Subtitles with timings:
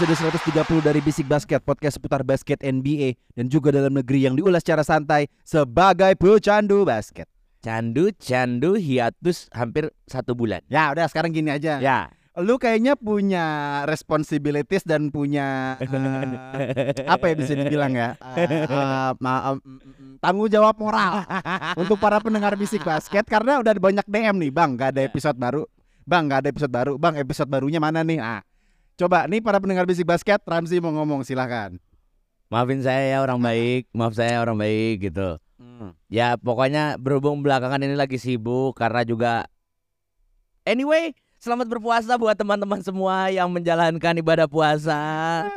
[0.00, 4.64] Episode 130 dari Bisik Basket, podcast seputar basket NBA dan juga dalam negeri yang diulas
[4.64, 7.28] secara santai sebagai pecandu basket.
[7.60, 10.64] Candu, candu, hiatus hampir satu bulan.
[10.72, 11.84] Ya udah sekarang gini aja.
[11.84, 12.08] Ya,
[12.40, 13.44] Lu kayaknya punya
[13.84, 18.16] responsibilities dan punya eh, apa ya bisa dibilang ya?
[18.40, 19.56] Em, em, em,
[20.16, 21.28] tanggung jawab moral
[21.76, 24.48] untuk para pendengar bisik basket karena udah banyak DM nih.
[24.48, 25.68] Bang nggak ada episode baru.
[26.08, 26.96] Bang nggak ada episode baru.
[26.96, 28.16] Bang episode barunya mana nih?
[28.16, 28.40] Ah
[29.00, 31.80] coba nih para pendengar bisik basket Ramzi mau ngomong silahkan
[32.50, 35.38] maafin saya ya orang baik, maaf saya orang baik gitu.
[36.10, 39.46] Ya pokoknya berhubung belakangan ini lagi sibuk karena juga
[40.68, 45.00] Anyway, selamat berpuasa buat teman-teman semua yang menjalankan ibadah puasa.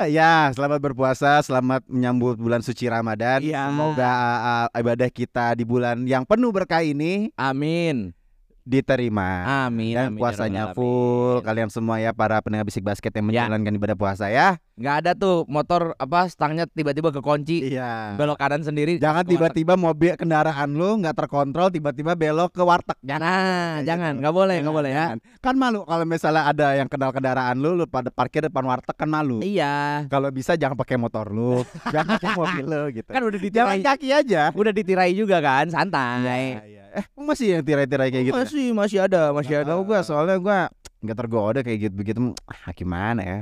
[0.08, 3.44] Ya, selamat berpuasa, selamat menyambut bulan suci Ramadan.
[3.44, 3.68] Iya.
[3.68, 8.16] Semoga uh, ibadah kita di bulan yang penuh berkah ini Amin.
[8.64, 9.44] Diterima.
[9.64, 9.92] Amin.
[9.92, 11.36] Dan amin, ya puasanya Rabbal full.
[11.40, 13.44] Kalian semua ya para pendengar bisik basket yang Ya.
[13.46, 14.56] menjalankan ibadah puasa ya.
[14.74, 18.16] Nggak ada tuh motor apa stangnya tiba-tiba kekunci Iya.
[18.16, 18.98] belok kanan sendiri.
[18.98, 22.98] Jangan tiba-tiba mobil kendaraan lu nggak terkontrol tiba-tiba belok ke warteg.
[23.04, 24.20] Nah, jangan, gitu.
[24.20, 25.04] nggak boleh, nggak Jangan, boleh ya.
[25.06, 25.18] jangan.
[25.38, 29.06] Kan malu kalau misalnya ada yang kenal kendaraan lu lu pada parkir depan warteg kan
[29.06, 29.38] malu.
[29.38, 30.08] Iya.
[30.08, 31.62] Kalau bisa jangan pakai motor lu,
[31.94, 33.08] jangan pakai mobil lu gitu.
[33.08, 34.42] Kan udah Jalan ditirai, kaki aja.
[34.50, 36.18] udah ditirai juga kan, santai.
[36.18, 36.34] Iya,
[36.66, 36.82] iya.
[36.94, 38.32] Eh, masih yang tirai-tirai kayak gitu.
[38.32, 38.38] ya?
[38.54, 39.74] Masih masih ada, masih ada.
[39.82, 40.70] gua soalnya gua
[41.02, 42.18] nggak tergoda kayak gitu begitu.
[42.46, 43.40] Ah, gimana ya?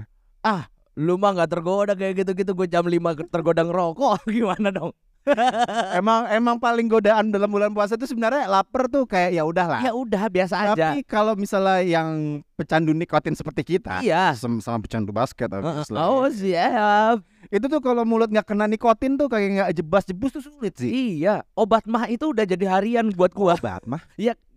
[0.97, 2.57] Lu mah nggak tergoda kayak gitu-gitu.
[2.57, 4.25] Gue jam 5 tergoda ngerokok.
[4.33, 4.93] Gimana dong?
[6.01, 9.79] emang emang paling godaan dalam bulan puasa itu sebenarnya lapar tuh kayak ya udahlah.
[9.85, 10.75] Ya udah biasa aja.
[10.75, 14.35] Tapi kalau misalnya yang pecandu nikotin seperti kita, Iya.
[14.35, 15.95] sama, sama pecandu basket, obviously.
[15.95, 17.23] Oh siap.
[17.53, 21.23] itu tuh kalau mulut nggak kena nikotin tuh kayak nggak jebas-jebus tuh sulit sih.
[21.23, 21.47] Iya.
[21.55, 23.55] Obat mah itu udah jadi harian buat gua.
[23.55, 24.03] Obat mah.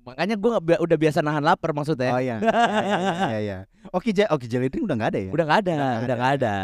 [0.05, 2.13] Makanya gua nggak bi- udah biasa nahan lapar maksudnya.
[2.13, 2.37] Oh iya.
[3.33, 3.57] Iya iya.
[3.89, 5.31] Oke, ja, oke jelly udah nggak ada ya?
[5.33, 6.55] Udah nggak ada, udah nggak ada.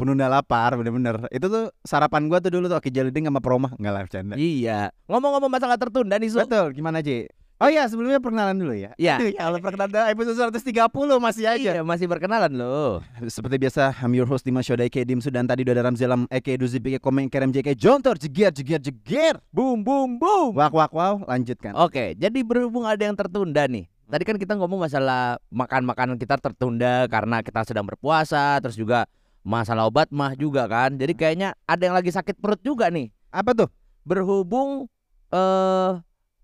[0.00, 1.28] Penunda lapar bener-bener.
[1.28, 4.34] Itu tuh sarapan gua tuh dulu tuh oke jelly sama proma nggak lah bercanda.
[4.40, 4.88] Iya.
[5.06, 6.40] Ngomong-ngomong masalah tertunda nih, Su.
[6.40, 7.28] Betul, gimana Ji?
[7.62, 8.90] Oh iya, sebelumnya perkenalan dulu ya.
[8.98, 9.22] Iya.
[9.38, 10.82] Ya Allah, perkenalan episode 130
[11.22, 11.70] masih aja.
[11.78, 13.06] Iya, masih berkenalan loh.
[13.30, 16.58] Seperti biasa, I'm your host Dimas Shoda Eke Dim Sudan tadi udah ada Ramzelam Eke
[16.58, 20.58] Duzi Pike Komeng Kerem JK Jontor Jegier Jegier Jegier Boom boom boom.
[20.58, 23.86] Wak wak wow lanjutkan Oke, jadi berhubung ada yang tertunda nih.
[24.10, 29.06] Tadi kan kita ngomong masalah makan makanan kita tertunda karena kita sedang berpuasa, terus juga
[29.46, 30.98] masalah obat mah juga kan.
[30.98, 33.14] Jadi kayaknya ada yang lagi sakit perut juga nih.
[33.30, 33.70] Apa tuh?
[34.02, 34.90] Berhubung
[35.30, 35.90] eh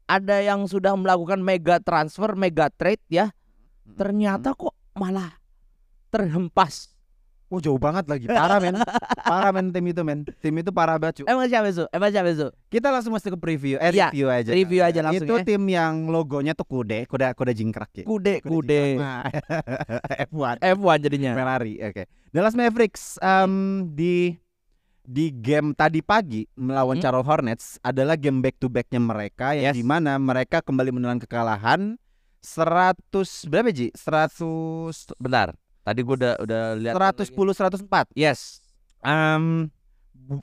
[0.09, 3.29] ada yang sudah melakukan mega transfer, mega trade ya.
[3.87, 5.37] Ternyata kok malah
[6.09, 6.97] terhempas.
[7.49, 8.77] Oh jauh banget lagi Parah men
[9.25, 11.33] Parah men tim itu men Tim itu parah banget cu.
[11.33, 11.89] Emang siapa itu?
[11.89, 12.53] Emang siapa itu?
[12.69, 15.45] Kita langsung masuk ke preview Eh Iya, review aja review aja langsung Itu ya.
[15.49, 18.83] tim yang logonya tuh kude Kuda kuda jingkrak ya Kude, Kuda kude.
[18.93, 19.01] jingkrak.
[19.01, 19.25] Nah,
[20.29, 21.33] F1 F1 jadinya.
[21.33, 23.53] Ferrari oke Dallas Mavericks em,
[23.97, 24.37] Di
[25.09, 27.03] di game tadi pagi melawan Hmm.
[27.03, 29.77] Charlotte Hornets adalah game back to backnya mereka yang Yes.
[29.81, 31.97] di mana mereka kembali menelan kekalahan
[32.45, 33.89] 100 berapa Ji?
[33.97, 35.57] 100 Bentar.
[35.81, 38.13] Tadi gua udah udah lihat 110 104.
[38.13, 38.61] Yes.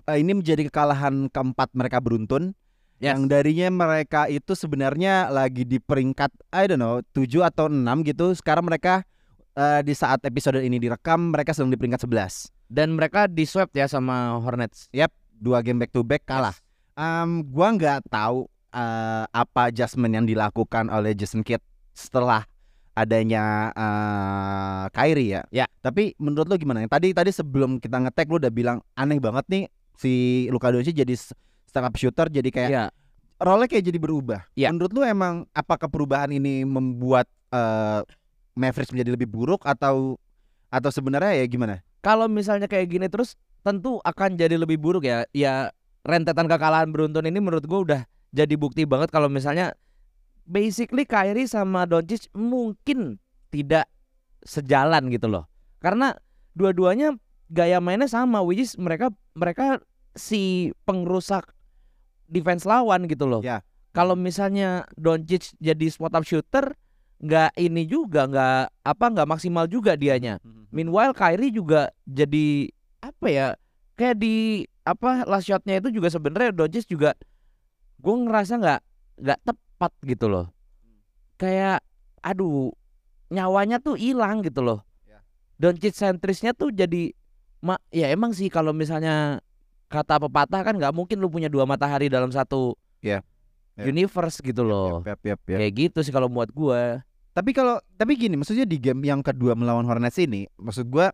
[0.10, 2.58] Eh, ini menjadi kekalahan keempat mereka beruntun
[2.98, 3.14] Yes.
[3.14, 8.34] yang darinya mereka itu sebenarnya lagi di peringkat I don't know 7 atau 6 gitu.
[8.34, 9.06] Sekarang mereka
[9.56, 12.52] eh, di saat episode ini direkam mereka sedang di peringkat 11.
[12.68, 14.92] Dan mereka di swap ya sama Hornets.
[15.36, 16.56] Dua game back to back kalah.
[16.96, 21.60] Em, gua nggak tahu eh, apa adjustment yang dilakukan oleh Jason Kidd
[21.92, 22.48] setelah
[22.96, 25.42] adanya eh, Kyrie ya.
[25.52, 25.66] Ya.
[25.84, 26.84] Tapi menurut lo gimana?
[26.88, 29.64] Tadi tadi sebelum kita ngetek lu udah bilang aneh banget nih
[29.96, 30.12] si
[30.52, 31.16] Luka Doncic jadi
[31.68, 32.86] step up shooter jadi kayak Iya.
[33.44, 34.48] role kayak jadi berubah.
[34.56, 34.72] Ya.
[34.72, 38.02] Menurut lu emang apakah perubahan ini membuat eh,
[38.56, 40.16] Mavericks menjadi lebih buruk atau
[40.72, 41.84] atau sebenarnya ya gimana?
[42.00, 45.28] Kalau misalnya kayak gini terus tentu akan jadi lebih buruk ya.
[45.36, 45.76] Ya
[46.08, 48.02] rentetan kekalahan beruntun ini menurut gua udah
[48.36, 49.76] jadi bukti banget kalau misalnya
[50.48, 53.18] basically Kyrie sama Doncic mungkin
[53.50, 53.90] tidak
[54.46, 55.50] sejalan gitu loh.
[55.82, 56.16] Karena
[56.54, 57.18] dua-duanya
[57.50, 59.82] gaya mainnya sama which is mereka mereka
[60.16, 61.52] si pengrusak
[62.30, 63.42] defense lawan gitu loh.
[63.44, 63.62] Ya.
[63.96, 66.76] Kalau misalnya Doncic jadi spot up shooter
[67.22, 70.40] nggak ini juga nggak apa nggak maksimal juga dianya.
[70.70, 72.68] Meanwhile Kyrie juga jadi
[73.00, 73.48] apa ya
[73.96, 77.16] kayak di apa last shotnya itu juga sebenarnya Doncic juga
[78.04, 78.80] gue ngerasa nggak
[79.24, 80.46] nggak tepat gitu loh.
[81.40, 81.80] Kayak
[82.20, 82.76] aduh
[83.32, 84.84] nyawanya tuh hilang gitu loh.
[85.08, 85.24] Ya.
[85.58, 87.16] Doncic sentrisnya tuh jadi
[87.64, 89.40] ma ya emang sih kalau misalnya
[89.90, 92.76] kata pepatah kan nggak mungkin lu punya dua matahari dalam satu
[93.06, 93.22] Ya.
[93.76, 93.92] Ya.
[93.92, 95.04] universe gitu loh.
[95.04, 95.60] Yap, yap, yap.
[95.60, 97.04] Kayak gitu sih kalau buat gua.
[97.32, 101.12] Tapi kalau tapi gini, maksudnya di game yang kedua melawan Hornets ini, maksud gua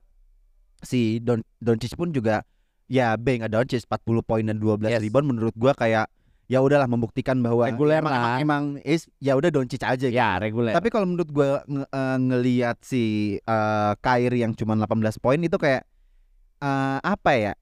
[0.79, 2.45] si Don Doncic pun juga
[2.85, 5.01] ya being a Doncic 40 poin dan 12 Yes.
[5.01, 6.05] rebound menurut gua kayak
[6.45, 8.37] ya udahlah membuktikan bahwa Reguler emang, lah.
[8.37, 8.41] emang,
[8.75, 10.13] emang is ya udah Doncic aja gitu.
[10.13, 10.69] Ya reguler.
[10.71, 13.03] Tapi kalau menurut gua nge- eh, ngelihat si
[13.37, 15.81] eh, Kyrie yang cuma 18 poin itu kayak
[16.59, 17.53] eh, apa ya?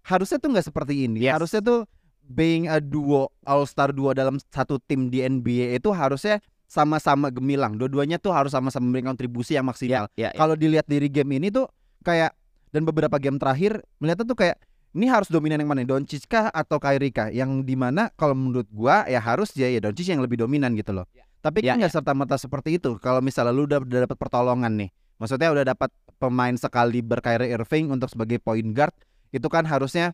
[0.00, 1.26] Harusnya tuh nggak seperti ini.
[1.26, 1.36] Yes.
[1.36, 1.84] Harusnya tuh
[2.26, 7.78] being a duo all star duo dalam satu tim di NBA itu harusnya sama-sama gemilang.
[7.78, 10.10] Dua-duanya tuh harus sama-sama memberikan kontribusi yang maksimal.
[10.18, 10.30] ya, ya.
[10.34, 11.70] Kalau dilihat dari game ini tuh
[12.02, 12.34] kayak
[12.74, 14.58] dan beberapa game terakhir melihatnya tuh kayak
[14.96, 15.84] ini harus dominan yang mana?
[15.86, 17.28] Doncic kah atau Kyrie kah?
[17.30, 20.90] Yang di mana kalau menurut gua ya harus ya ya Doncic yang lebih dominan gitu
[20.96, 21.06] loh.
[21.44, 22.98] Tapi Ya, kan nggak serta merta seperti itu.
[22.98, 24.90] Kalau misalnya lu udah, udah dapat pertolongan nih,
[25.22, 28.90] maksudnya udah dapat pemain sekali Kyrie Irving untuk sebagai point guard,
[29.30, 30.10] itu kan harusnya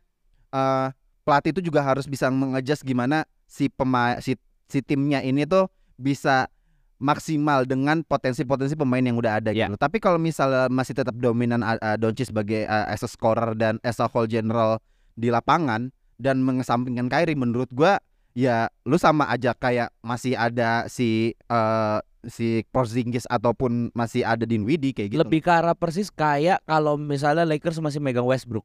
[0.52, 4.34] eh pelatih itu juga harus bisa mengejas gimana si pemain si,
[4.66, 6.50] si timnya ini tuh bisa
[6.98, 9.66] maksimal dengan potensi-potensi pemain yang udah ada Ya.
[9.66, 9.74] gitu.
[9.74, 13.82] Tapi kalau misalnya masih tetap dominan uh, uh, Doncic sebagai uh, as a scorer dan
[13.82, 14.78] as a whole general
[15.18, 15.90] di lapangan
[16.22, 17.98] dan mengesampingkan Kyrie menurut gua
[18.32, 24.94] ya lu sama aja kayak masih ada si eh si Porzingis ataupun masih ada Dinwiddie
[24.94, 25.20] kayak gitu.
[25.26, 28.62] Lebih ke arah persis kayak kalau misalnya Lakers masih megang Westbrook.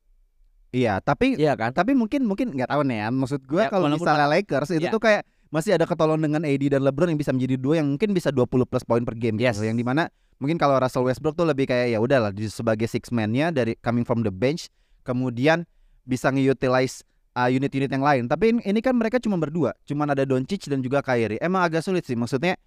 [0.72, 1.72] Iya, tapi Iya kan?
[1.72, 3.08] tapi mungkin mungkin nggak tahu nih ya.
[3.10, 4.92] Maksud gua Ya, kalau misalnya Lakers itu Ya.
[4.92, 8.12] tuh kayak masih ada ketolong dengan AD dan LeBron yang bisa menjadi dua yang mungkin
[8.12, 9.56] bisa 20 plus poin per game Yes.
[9.58, 9.72] gitu.
[9.72, 13.50] Yang di mana mungkin kalau Russell Westbrook tuh lebih kayak ya udahlah sebagai six man-nya
[13.50, 14.68] dari coming from the bench
[15.08, 15.64] kemudian
[16.04, 17.04] bisa nge-utilize
[17.36, 18.28] uh, unit-unit yang lain.
[18.28, 21.40] Tapi ini, ini kan mereka cuma berdua, cuman ada Doncic dan juga Kyrie.
[21.40, 22.60] Emang agak sulit sih maksudnya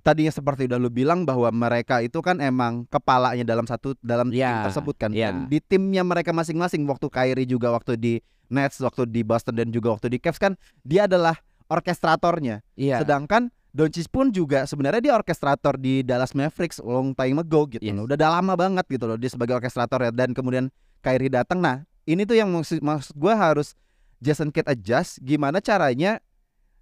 [0.00, 4.40] tadinya seperti udah lu bilang bahwa mereka itu kan emang kepalanya dalam satu dalam tim
[4.40, 5.10] Ya, tersebut kan.
[5.12, 8.12] Dan di timnya mereka masing-masing waktu Kyrie juga waktu di
[8.48, 11.36] Nets, waktu di Boston dan juga waktu di Cavs kan dia adalah
[11.68, 12.60] orkestratornya.
[12.74, 13.00] Iya.
[13.04, 17.92] Sedangkan Doncic pun juga sebenarnya dia orkestrator di Dallas Mavericks long time ago gitu Yes.
[17.94, 18.08] loh.
[18.08, 20.72] Udah dah lama banget gitu loh dia sebagai orkestrator ya dan kemudian
[21.04, 21.60] Kyrie datang.
[21.60, 23.76] Nah, ini tuh yang maksud, maksud gua harus
[24.18, 26.18] Jason Kidd adjust gimana caranya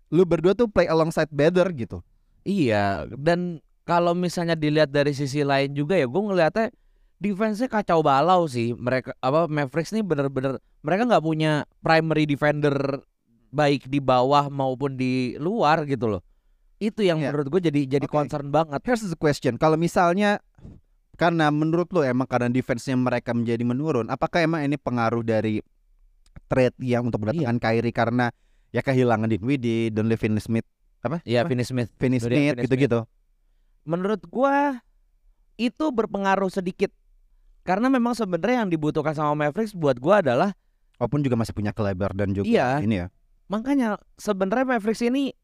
[0.08, 2.00] lu berdua tuh play alongside better gitu.
[2.46, 6.70] Iya, dan kalau misalnya dilihat dari sisi lain juga ya gue ngelihatnya
[7.18, 8.70] defense-nya kacau balau sih.
[8.70, 13.02] Mereka apa Mavericks nih bener-bener mereka nggak punya primary defender
[13.50, 16.22] baik di bawah maupun di luar gitu loh.
[16.78, 17.34] Itu yang Iya.
[17.34, 18.14] menurut gue jadi jadi Oke.
[18.14, 18.78] concern banget.
[18.86, 19.58] Here's the question.
[19.58, 20.38] Kalau misalnya
[21.16, 25.64] karena menurut lo emang karena defense-nya mereka menjadi menurun, apakah emang ini pengaruh dari
[26.46, 28.28] trade yang untuk mendatangkan Kyrie karena
[28.70, 30.68] ya kehilangan Dinwiddie, Donovan Smith,
[31.22, 31.48] Iya, Apa?
[31.52, 31.90] Finney Smith.
[31.96, 33.06] Finney Smith gitu-gitu.
[33.86, 34.82] Menurut gua
[35.56, 36.90] itu berpengaruh sedikit.
[37.66, 40.54] Karena memang sebenarnya yang dibutuhkan sama Mavericks buat gua adalah
[40.96, 42.80] Walaupun juga masih punya Kleber dan juga Iya.
[42.80, 43.06] ini ya.
[43.52, 45.36] Makanya sebenarnya Mavericks ini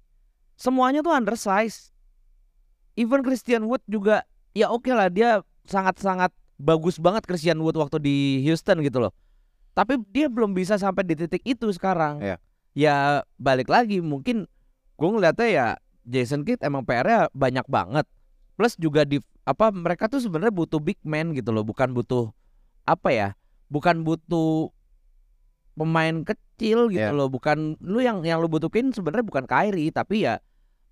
[0.57, 1.93] semuanya tuh undersize.
[2.97, 4.25] Even Christian Wood juga
[4.57, 9.13] ya oke lah dia sangat-sangat bagus banget Christian Wood waktu di Houston gitu loh.
[9.73, 12.21] Tapi dia belum bisa sampai di titik itu sekarang.
[12.21, 12.37] Iya.
[12.73, 12.97] Ya
[13.37, 14.49] balik lagi mungkin
[15.03, 15.67] gue ngeliatnya ya
[16.07, 18.07] Jason Kidd emang PR-nya banyak banget.
[18.55, 22.31] Plus juga di apa mereka tuh sebenarnya butuh big man gitu loh, bukan butuh
[22.87, 23.29] apa ya?
[23.67, 24.71] Bukan butuh
[25.75, 27.17] pemain kecil gitu Iya.
[27.17, 30.39] loh, bukan lu yang yang lu butuhin sebenarnya bukan Kyrie tapi ya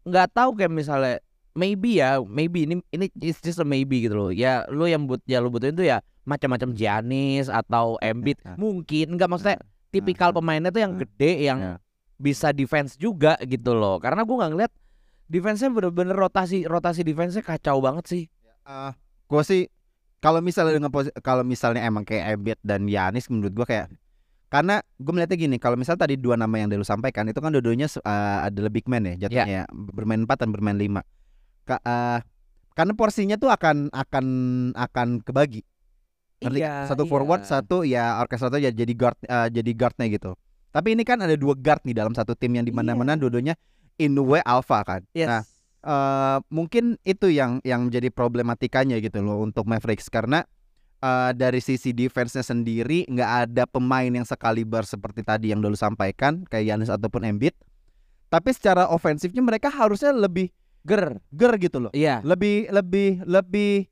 [0.09, 1.21] nggak tahu kayak misalnya
[1.52, 4.33] maybe ya, maybe ini ini it's just a maybe gitu loh.
[4.33, 8.57] Ya lu yang but ya lu butuhin tuh ya macam-macam Giannis atau Embiid Nah.
[8.57, 9.59] mungkin nggak maksudnya
[9.90, 11.75] tipikal nah, pemainnya tuh yang gede yang ya.
[12.20, 13.96] Bisa defense juga gitu loh.
[13.96, 14.72] Karena gua nggak ngeliat
[15.32, 18.24] defense-nya bener-bener rotasi rotasi defense-nya kacau banget sih.
[18.68, 18.92] Eh,
[19.24, 19.72] gua sih
[20.20, 20.92] kalau misalnya dengan
[21.24, 23.88] kalau misalnya emang kayak Embiid dan Yanis menurut gua kayak
[24.50, 27.86] karena gue melihatnya gini, kalau misal tadi dua nama yang dulu sampaikan itu kan dua-duanya
[27.86, 31.06] eh, adalah big man ya jatuhnya ya, bermain 4 dan bermain 5.
[31.70, 32.18] Ka, eh,
[32.74, 34.26] karena porsinya tuh akan akan
[34.74, 35.62] akan kebagi.
[36.42, 36.66] Ngerti?
[36.66, 37.10] Iya, satu iya.
[37.14, 40.34] forward, satu ya orkestrator ya jadi guard eh, jadi guardnya gitu.
[40.70, 43.58] Tapi ini kan ada dua guard nih dalam satu tim yang di mana-mana dua-duanya
[43.98, 45.02] in the way alpha kan.
[45.12, 45.26] Yes.
[45.26, 45.42] Nah,
[45.80, 50.46] eh mungkin itu yang yang menjadi problematikanya gitu loh untuk Mavericks karena
[51.00, 56.46] eh, dari sisi defense-nya sendiri nggak ada pemain yang sekaliber seperti tadi yang dulu sampaikan
[56.46, 57.56] kayak Giannis ataupun Embiid
[58.30, 60.54] Tapi secara ofensifnya mereka harusnya lebih
[60.86, 61.18] Ger.
[61.34, 61.92] ger gitu loh.
[61.92, 62.22] Iya.
[62.22, 63.90] Lebih lebih lebih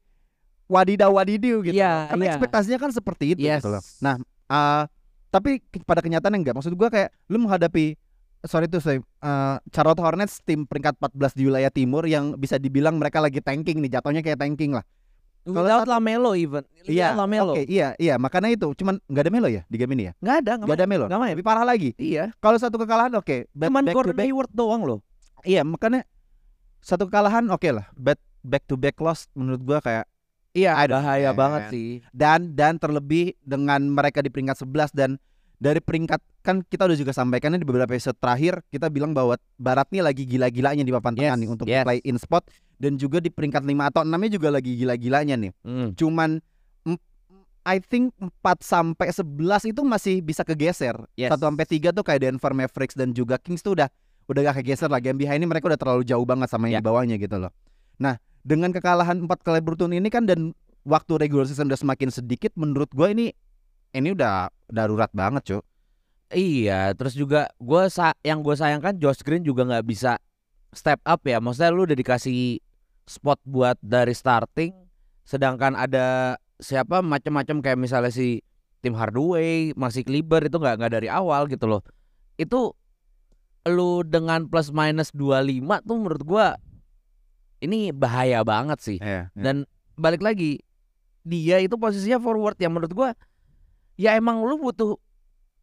[0.71, 1.75] wadidaw wadidiu gitu.
[1.75, 2.31] Iya, Karena iya.
[2.37, 3.61] ekspektasinya kan seperti itu Yes.
[3.61, 3.83] gitu loh.
[3.99, 4.15] Nah,
[4.47, 4.83] eh,
[5.29, 6.57] tapi pada kenyataannya enggak.
[6.57, 7.97] Maksud gua kayak lu menghadapi
[8.47, 12.97] sorry tuh saya eh, Charlotte Hornets tim peringkat 14 di wilayah timur yang bisa dibilang
[12.97, 14.85] mereka lagi tanking nih, jatuhnya kayak tanking lah.
[15.49, 16.61] Kalau Without Lamelo even.
[16.85, 17.57] Iya, Lamelo.
[17.57, 18.69] Oke, iya, iya, makanya itu.
[18.77, 20.13] Cuman nggak ada Melo ya di game ini ya?
[20.21, 21.07] Nggak ada, Nggak ada Melo.
[21.09, 21.33] nggak main.
[21.33, 21.91] Lebih parah lagi.
[21.97, 22.37] Iya.
[22.37, 24.27] Kalau satu kekalahan oke, back, Cuman back to Gordon back.
[24.29, 24.99] Hayward doang loh.
[25.49, 26.05] Iya, makanya
[26.85, 27.89] satu kekalahan oke lah.
[27.97, 30.05] Back back to back loss menurut gua kayak
[30.59, 31.37] Iya, don't bahaya care.
[31.37, 31.89] banget sih.
[32.11, 35.11] dan dan terlebih dengan mereka di peringkat 11 dan
[35.57, 39.91] dari peringkat kan kita udah juga sampaikan di beberapa episode terakhir kita bilang bahwa Barat
[39.91, 41.83] nih lagi gila-gilanya di papan tengah Yes, nih untuk yes.
[41.83, 42.47] play in spot
[42.77, 45.51] dan juga di peringkat 5 atau 6 juga lagi gila-gilanya nih.
[45.63, 45.91] Hmm.
[45.95, 46.39] Cuman
[47.67, 48.33] I think 4
[48.65, 49.29] sampai 11
[49.69, 50.97] itu masih bisa kegeser.
[51.13, 51.29] Yes.
[51.29, 53.93] 1 sampai 3 tuh kayak Denver Mavericks dan juga Kings tuh udah
[54.25, 55.05] udah gak kegeser lah.
[55.05, 56.81] Game behind ini mereka udah terlalu jauh banget sama yang Ya.
[56.81, 57.53] di bawahnya gitu loh.
[57.99, 60.55] Nah, dengan kekalahan 4 kali beruntun ini kan dan
[60.87, 63.35] waktu regular season udah semakin sedikit menurut gua ini
[63.93, 65.65] ini udah darurat banget, Cuk.
[66.29, 70.21] Iya, terus juga gua sa yang gue sayangkan Josh Green juga nggak bisa
[70.77, 71.41] step up ya.
[71.41, 72.61] Maksudnya lu udah dikasih
[73.09, 74.77] spot buat dari starting,
[75.25, 78.45] sedangkan ada siapa macam-macam kayak misalnya si
[78.85, 81.81] Tim Hardaway, masih Kleber itu nggak nggak dari awal gitu loh.
[82.37, 82.77] Itu
[83.65, 86.47] lu dengan plus minus 25 tuh menurut gua
[87.59, 88.99] ini bahaya banget sih.
[88.99, 89.31] Iya.
[89.35, 90.63] Dan balik lagi
[91.23, 93.11] dia itu posisinya forward yang menurut gua
[93.99, 94.95] ya emang lu butuh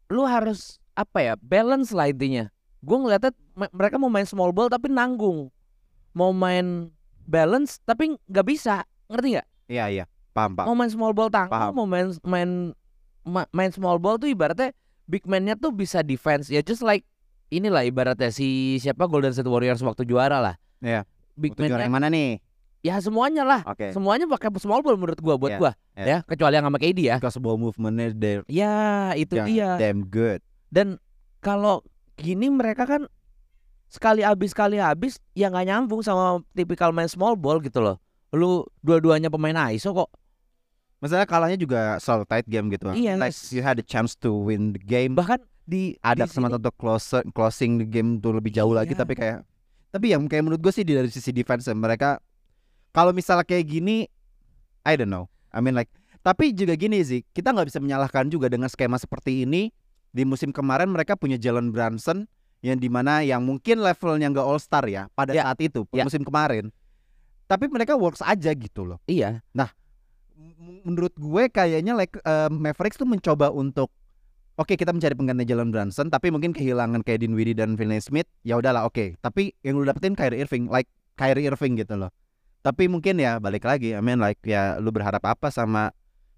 [0.06, 2.46] lu harus apa ya balance lah intinya.
[2.84, 5.50] Gue ngeliatnya me- mereka mau main small ball tapi nanggung,
[6.14, 6.92] mau main
[7.26, 9.48] balance tapi nggak bisa, ngerti nggak?
[9.66, 10.04] Iya, iya.
[10.30, 10.64] Paham, Pak.
[10.68, 11.72] Mau main small ball tanggung, Paham.
[11.74, 12.50] mau main main
[13.26, 14.70] ma- main small ball tuh ibaratnya
[15.10, 17.02] big man-nya tuh bisa defense ya just like
[17.50, 20.54] inilah ibaratnya si siapa Golden State Warriors waktu juara lah.
[20.78, 21.02] Iya.
[21.36, 22.30] Big Untuk juara man yang mana nih?
[22.80, 23.60] ya semuanya lah.
[23.66, 23.90] Oke.
[23.90, 26.04] Semuanya pakai small ball menurut gua buat Iya, gua iya.
[26.06, 27.16] ya, kecuali yang sama KD ya.
[27.18, 29.74] Because ball movementnya they're Ya, itu dia.
[29.76, 30.38] damn good.
[30.70, 31.02] Dan
[31.38, 31.82] kalau
[32.14, 33.10] gini mereka kan
[33.86, 37.98] sekali habis sekali habis ya nggak nyambung sama tipikal main small ball gitu loh.
[38.30, 40.10] Lu dua-duanya pemain ISO kok.
[40.96, 42.88] Masalah kalahnya juga selalu tight game gitu.
[42.88, 45.12] Iya, Like you had a chance to win the game.
[45.12, 49.02] Bahkan di ada kesempatan untuk close, closing the game tuh lebih jauh lagi Iya.
[49.02, 49.42] tapi kayak
[49.96, 52.20] tapi yang kayak menurut gue sih dari sisi defense ya, mereka
[52.92, 54.04] kalau misalnya kayak gini
[54.84, 55.88] I don't know I mean like
[56.20, 59.72] tapi juga gini sih kita nggak bisa menyalahkan juga dengan skema seperti ini
[60.12, 62.28] di musim kemarin mereka punya Jalen Brunson
[62.60, 65.48] yang di mana yang mungkin levelnya nggak all star ya pada Ya.
[65.48, 66.04] saat itu Ya.
[66.04, 66.68] musim kemarin
[67.46, 69.40] tapi mereka works aja gitu loh Iya.
[70.36, 73.88] M- menurut gue kayaknya like eh, Mavericks tuh mencoba untuk
[74.56, 78.56] oke kita mencari pengganti Jalen Brunson tapi mungkin kehilangan kayak Dinwiddie dan Finney Smith ya
[78.56, 79.16] udahlah oke.
[79.20, 82.10] Tapi yang lu dapetin Kyrie Irving like Kyrie Irving gitu loh.
[82.64, 85.94] Tapi mungkin ya balik lagi I mean like ya lu berharap apa sama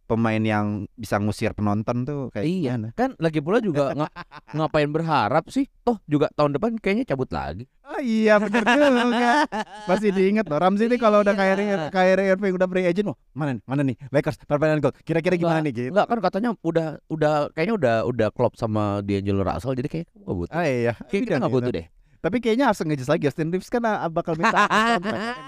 [0.09, 2.73] pemain yang bisa ngusir penonton tuh kayak Iya.
[2.75, 2.89] gimana?
[2.97, 4.13] Kan lagi pula juga nga-
[4.51, 5.69] ngapain berharap sih?
[5.85, 7.69] Toh juga tahun depan kayaknya cabut lagi.
[7.89, 9.49] Oh iya bener juga
[9.89, 11.89] Masih diinget loh Ramzi ini kalau udah Iya.
[11.89, 15.65] Kyrie Irving udah free agent Wah mana nih mana nih Lakers permainan gold Kira-kira gimana
[15.65, 19.89] nih gitu Enggak kan katanya udah udah kayaknya udah udah klop sama D'Angelo Russell jadi
[19.89, 20.53] kayak nggak butuh.
[20.53, 21.87] Oh iya Kayak kita nggak butuh deh.
[22.19, 24.69] Tapi kayaknya harus ngejes lagi Austin Reeves kan ah, bakal minta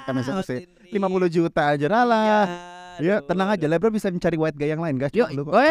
[0.06, 2.46] kan sih 50 juta aja lah.
[3.00, 5.12] Ya tenang aja Lebron bisa mencari white guy yang lain guys.
[5.12, 5.56] Cuma lu kok.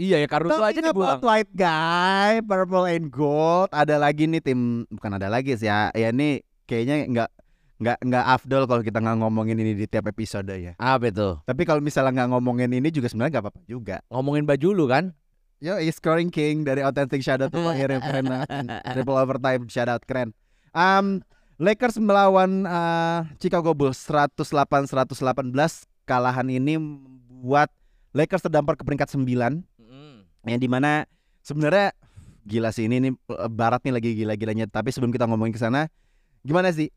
[0.00, 1.20] Iya ya Caruso aja Talking dibuang.
[1.20, 3.68] white guy, purple and gold.
[3.70, 5.92] Ada lagi nih tim bukan ada lagi sih ya.
[5.94, 7.30] Ya ini kayaknya nggak
[7.78, 10.72] nggak nggak afdol kalau kita nggak ngomongin ini di tiap episode ya.
[10.80, 11.38] Apa itu?
[11.44, 13.96] Tapi kalau misalnya nggak ngomongin ini juga sebenarnya nggak apa-apa juga.
[14.10, 15.04] Ngomongin baju lu kan?
[15.62, 18.26] Yo, is scoring king dari Authentic Shadow tuh akhirnya keren.
[18.82, 20.34] Triple overtime shout out keren.
[20.74, 21.22] Um,
[21.62, 27.70] Lakers melawan uh, Chicago Bulls 108-118 kalahan ini membuat
[28.12, 29.72] Lakers terdampar ke peringkat 9
[30.46, 31.06] yang di mana
[31.42, 31.94] sebenarnya
[32.42, 34.66] gila sih ini nih uh, Barat nih lagi gila-gilanya.
[34.66, 35.86] Tapi sebelum kita ngomongin ke sana
[36.42, 36.90] gimana sih?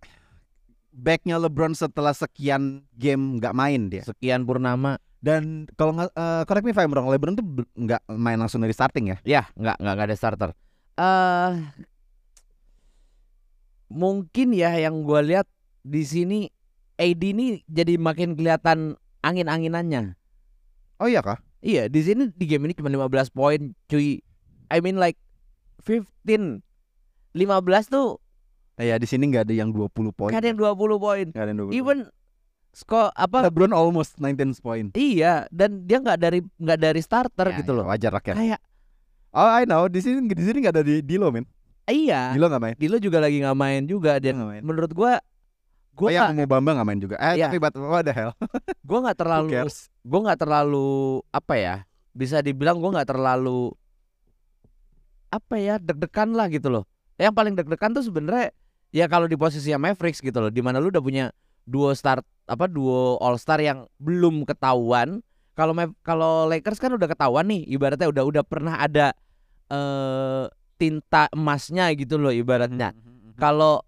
[0.96, 4.04] Backnya LeBron setelah sekian game nggak main dia.
[4.06, 4.98] Sekian purnama.
[5.26, 8.78] dan kalau nggak uh, correct me if I'm wrong LeBron tuh nggak main langsung dari
[8.78, 9.18] starting ya?
[9.26, 10.50] Ya, nggak nggak ada starter.
[11.02, 11.52] Eh
[13.90, 15.50] mungkin ya yang gua lihat
[15.82, 16.46] di sini
[16.96, 20.16] AD ini jadi makin kelihatan angin-anginannya.
[20.98, 23.58] oh iya kah Iya, di sini di game ini cuma 15 poin,
[23.90, 24.22] cuy.
[24.70, 25.18] I mean like
[25.82, 26.62] 15
[27.34, 27.42] 15
[27.88, 28.22] tuh
[28.76, 31.26] ya di sini nggak ada yang 20 poin nggak ada yang 20 poin.
[31.26, 31.98] nggak ada yang 20 Even
[32.70, 37.58] skor apa LeBron almost 19 poin iya dan dia nggak dari nggak dari starter Ya,
[37.62, 37.86] gitu ya, loh.
[37.88, 38.60] wajar lah kan Kayak
[39.32, 41.48] oh I know di sini di sini nggak ada di Dilo men
[41.86, 42.30] iya.
[42.30, 42.76] Dilo nggak main?
[42.76, 44.62] Dilo juga lagi nggak main juga dan main.
[44.62, 45.18] menurut gua
[45.96, 47.16] Oh gua ya, nggak mau Bambang nggak main juga.
[47.24, 47.48] Eh, Iya.
[47.48, 48.36] tapi but what the hell?
[48.88, 49.50] gua nggak terlalu
[50.06, 50.90] gue nggak terlalu
[51.34, 51.76] apa ya
[52.14, 53.74] bisa dibilang gue nggak terlalu
[55.34, 56.84] apa ya deg-degan lah gitu loh
[57.18, 58.54] yang paling deg-degan tuh sebenarnya
[58.94, 61.26] ya kalau di posisi Mavericks gitu loh di mana lu udah punya
[61.66, 65.26] duo start apa duo all star yang belum ketahuan
[65.58, 65.74] kalau
[66.06, 69.12] kalau Lakers kan udah ketahuan nih ibaratnya udah udah pernah ada
[69.74, 70.46] eh
[70.78, 72.94] tinta emasnya gitu loh ibaratnya
[73.40, 73.82] kalau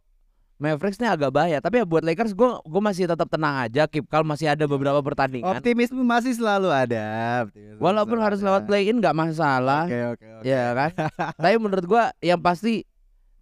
[0.57, 4.05] Mavericks nih agak bahaya tapi ya buat Lakers gue gue masih tetap tenang aja keep
[4.05, 7.05] calm masih ada beberapa pertandingan Optimisme masih selalu ada.
[7.45, 8.47] Optimisme Walaupun selalu harus ada.
[8.47, 10.43] lewat play in nggak masalah, Oke oke oke.
[10.43, 10.91] ya kan.
[11.37, 12.81] Tapi menurut gua yang pasti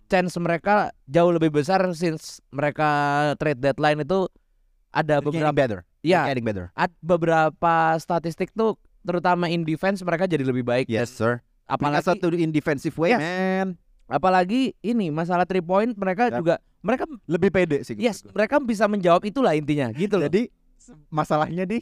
[0.06, 2.88] chance mereka jauh lebih besar since mereka
[3.36, 4.28] trade deadline itu
[4.92, 5.80] ada Getting beberapa better.
[6.02, 6.66] ya Getting better.
[6.74, 10.86] ad- beberapa statistik tuh terutama in defense mereka jadi lebih baik.
[10.86, 11.40] Yes sir.
[11.64, 13.24] Apalagi satu in defensive way Yes.
[13.24, 13.68] man.
[14.06, 16.38] apalagi ini masalah three point mereka Yap.
[16.38, 16.56] juga
[16.86, 17.98] mereka Lebih pede sih.
[17.98, 20.30] yes menurut mereka bisa menjawab itulah intinya gitu loh.
[20.30, 20.54] Jadi
[21.10, 21.82] masalahnya di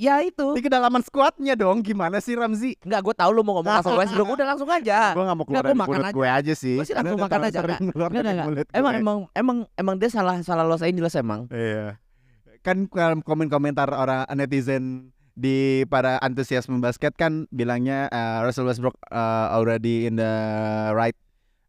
[0.00, 1.84] ya itu di kedalaman squadnya dong.
[1.84, 2.74] Gimana sih Ramzi?
[2.80, 5.12] nggak gue tahu lu mau ngomong langsung Westbrook udah langsung aja.
[5.12, 6.14] Gue gak mau keluar Nggak, dari mulut aja.
[6.16, 6.76] gue aja sih.
[6.80, 7.80] Gua sih langsung makan aja, nggak.
[7.92, 9.00] Nggak, nggak, Emang gue.
[9.04, 11.44] emang emang emang dia salah salah Los Angeles emang.
[11.52, 12.00] Iya.
[12.64, 12.88] Kan
[13.20, 20.16] komen-komentar orang netizen di para antusiasme basket kan bilangnya uh, Russell Westbrook uh, already in
[20.16, 20.32] the
[20.92, 21.16] right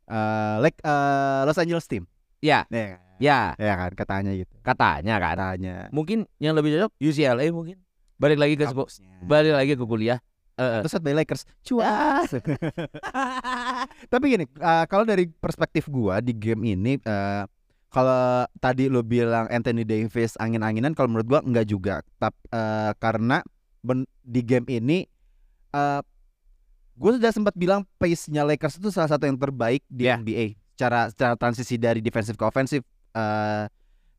[0.08, 2.08] uh, like uh, Los Angeles team.
[2.44, 3.00] Ya, Ya, kan?
[3.24, 4.52] ya ya kan katanya gitu.
[4.60, 5.36] katanya kan.
[5.40, 5.76] Katanya.
[5.90, 7.80] Mungkin yang lebih cocok UCLA mungkin.
[8.20, 9.08] Balik lagi ke Kampusnya.
[9.24, 10.20] balik lagi ke kuliah.
[10.54, 10.82] Eh, eh.
[10.84, 11.48] Terus by Lakers.
[11.64, 12.30] Cuas.
[14.12, 17.48] Tapi gini, uh, kalau dari perspektif gua di game ini uh,
[17.88, 21.96] kalau tadi lo bilang Anthony Davis angin-anginan kalau menurut gua enggak juga.
[22.18, 23.42] Tap, uh, karena
[23.80, 24.98] ben- di game ini
[25.72, 26.02] uh,
[26.94, 30.16] gue sudah sempat bilang pace-nya Lakers itu salah satu yang terbaik di Ya.
[30.16, 30.54] NBA.
[30.74, 32.82] Secara secara transisi dari defensive ke offensive
[33.14, 33.70] uh,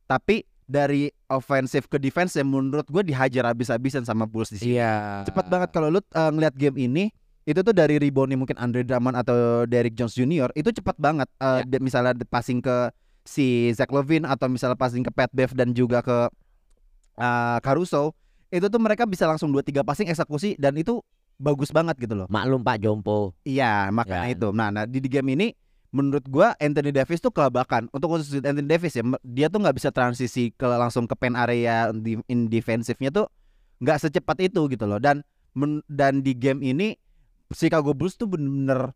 [0.05, 5.21] tapi dari offensive ke defense yang menurut gue dihajar habis-habisan sama Bulls di sini Iya.
[5.23, 7.03] cepat banget kalau lu uh, ngeliat game ini
[7.43, 10.49] itu tuh dari reboundnya mungkin Andre Drummond atau Derrick Jones Jr.
[10.53, 11.67] itu cepat banget Uh, Ya.
[11.67, 12.89] de- misalnya de- passing ke
[13.21, 16.17] si Zach Levine atau misalnya passing ke Pat Bev dan juga ke
[17.15, 18.15] uh, Caruso
[18.47, 21.01] itu tuh mereka bisa langsung 2 3 passing eksekusi dan itu
[21.35, 22.27] bagus banget gitu loh.
[22.27, 23.35] Maklum Pak Jompo.
[23.43, 24.33] Iya, makanya Ya.
[24.33, 24.47] itu.
[24.49, 25.47] Nah, nah di, di game ini
[25.95, 27.87] menurut gua Anthony Davis tuh kelabakan.
[27.95, 31.87] Untuk khusus Anthony Davis ya, dia tuh nggak bisa transisi ke langsung ke pen area
[31.95, 33.31] di in defensifnya tuh
[33.79, 34.99] nggak secepat itu gitu loh.
[34.99, 35.23] Dan
[35.55, 36.99] men- dan di game ini
[37.55, 38.91] Chicago Bulls tuh bener-bener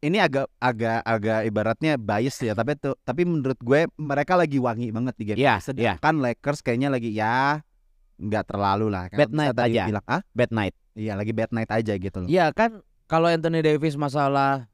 [0.00, 4.88] ini agak agak agak ibaratnya bias ya, tapi tuh tapi menurut gue mereka lagi wangi
[4.88, 5.38] banget di game.
[5.40, 5.64] Iya, ini.
[5.64, 7.60] Sedangkan Lakers kayaknya lagi ya
[8.16, 9.12] nggak terlalu lah.
[9.12, 9.82] Bad Bisa night aja.
[9.92, 10.72] Bilang, ah, Bad night.
[10.96, 12.28] iya lagi bad night aja gitu loh.
[12.28, 14.64] Iya kan kalau Anthony Davis masalah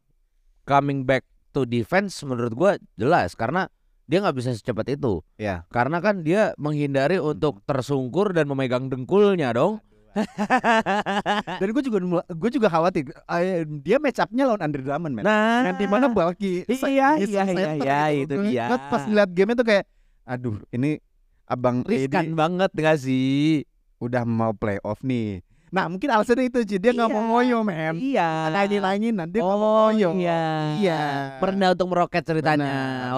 [0.62, 3.68] coming back to defense menurut gua jelas karena
[4.10, 5.22] dia nggak bisa secepat itu.
[5.38, 5.64] Iya.
[5.70, 9.80] Karena kan dia menghindari untuk tersungkur dan memegang dengkulnya dong.
[11.60, 15.24] Dan gue juga gue juga khawatir eh, dia match up-nya lawan Andre Drummond men.
[15.24, 18.68] Nah, Yang di mana bulky Iya, iya, iya, iya, itu dia.
[18.68, 19.88] gue pas lihat game itu kayak
[20.28, 21.00] aduh ini
[21.48, 23.64] abang riskan banget gak sih?
[24.02, 25.46] udah mau playoff nih.
[25.72, 26.76] Nah mungkin alasannya itu Ci.
[26.76, 27.28] dia nggak mau Iya.
[27.32, 27.94] ngoyo men.
[27.96, 28.28] Iya.
[28.52, 30.12] Nangin-nangin nanti nggak mau Oh ngoyo.
[30.14, 30.42] iya.
[30.76, 31.00] Iya.
[31.40, 32.72] Pernah untuk meroket ceritanya.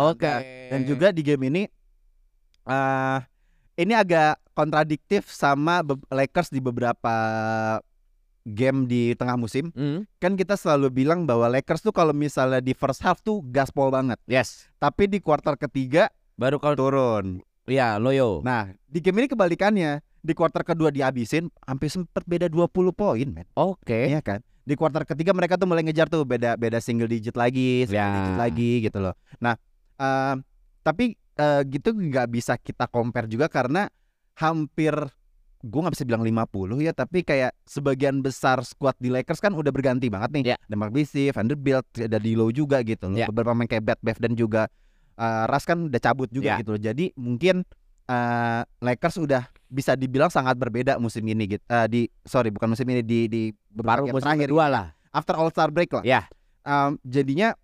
[0.07, 0.31] Oke.
[0.71, 1.62] Dan juga di game ini
[2.64, 3.19] eh
[3.75, 7.11] ini agak kontradiktif sama Lakers di beberapa
[8.45, 9.73] game di tengah musim.
[9.73, 13.88] Hmm, Kan kita selalu bilang bahwa Lakers tuh kalau misalnya di first half tuh gaspol
[13.88, 14.21] banget.
[14.25, 14.71] yes.
[14.79, 17.27] Tapi di kuarter ketiga Baru kalau turun.
[17.64, 18.43] ya loyo.
[18.43, 20.03] Nah, di game ini kebalikannya.
[20.24, 23.44] Di kuarter kedua dihabisin hampir sempet beda 20 poin, men.
[23.52, 24.08] Oke.
[24.08, 24.40] Iya kan?
[24.64, 28.16] Di kuarter ketiga mereka tuh mulai ngejar tuh beda beda single digit lagi, single Ya.
[28.16, 29.12] digit lagi gitu loh.
[29.37, 29.60] Nah,
[29.94, 30.40] em,
[30.80, 33.92] tapi eh, gitu nggak bisa kita compare juga karena
[34.34, 34.96] hampir
[35.60, 39.68] gue nggak bisa bilang 50 ya tapi kayak sebagian besar squad di Lakers kan udah
[39.68, 40.56] berganti banget nih Ya.
[40.58, 43.28] ada Mark Bisi, Vanderbilt, ada D'Lo juga gitu loh Ya.
[43.28, 44.68] beberapa pemain kayak Bad Bev dan juga
[45.14, 46.56] eh, Ras kan udah cabut juga Ya.
[46.60, 47.64] gitu loh jadi mungkin
[48.05, 52.87] eh, Lakers udah bisa dibilang sangat berbeda musim ini gitu Eh, di sorry bukan musim
[52.87, 54.87] ini di di beberapa Baru musim terakhir kedua lah.
[55.11, 56.05] after All Star break lah.
[56.07, 56.27] Ya.
[56.64, 57.55] Um, jadinya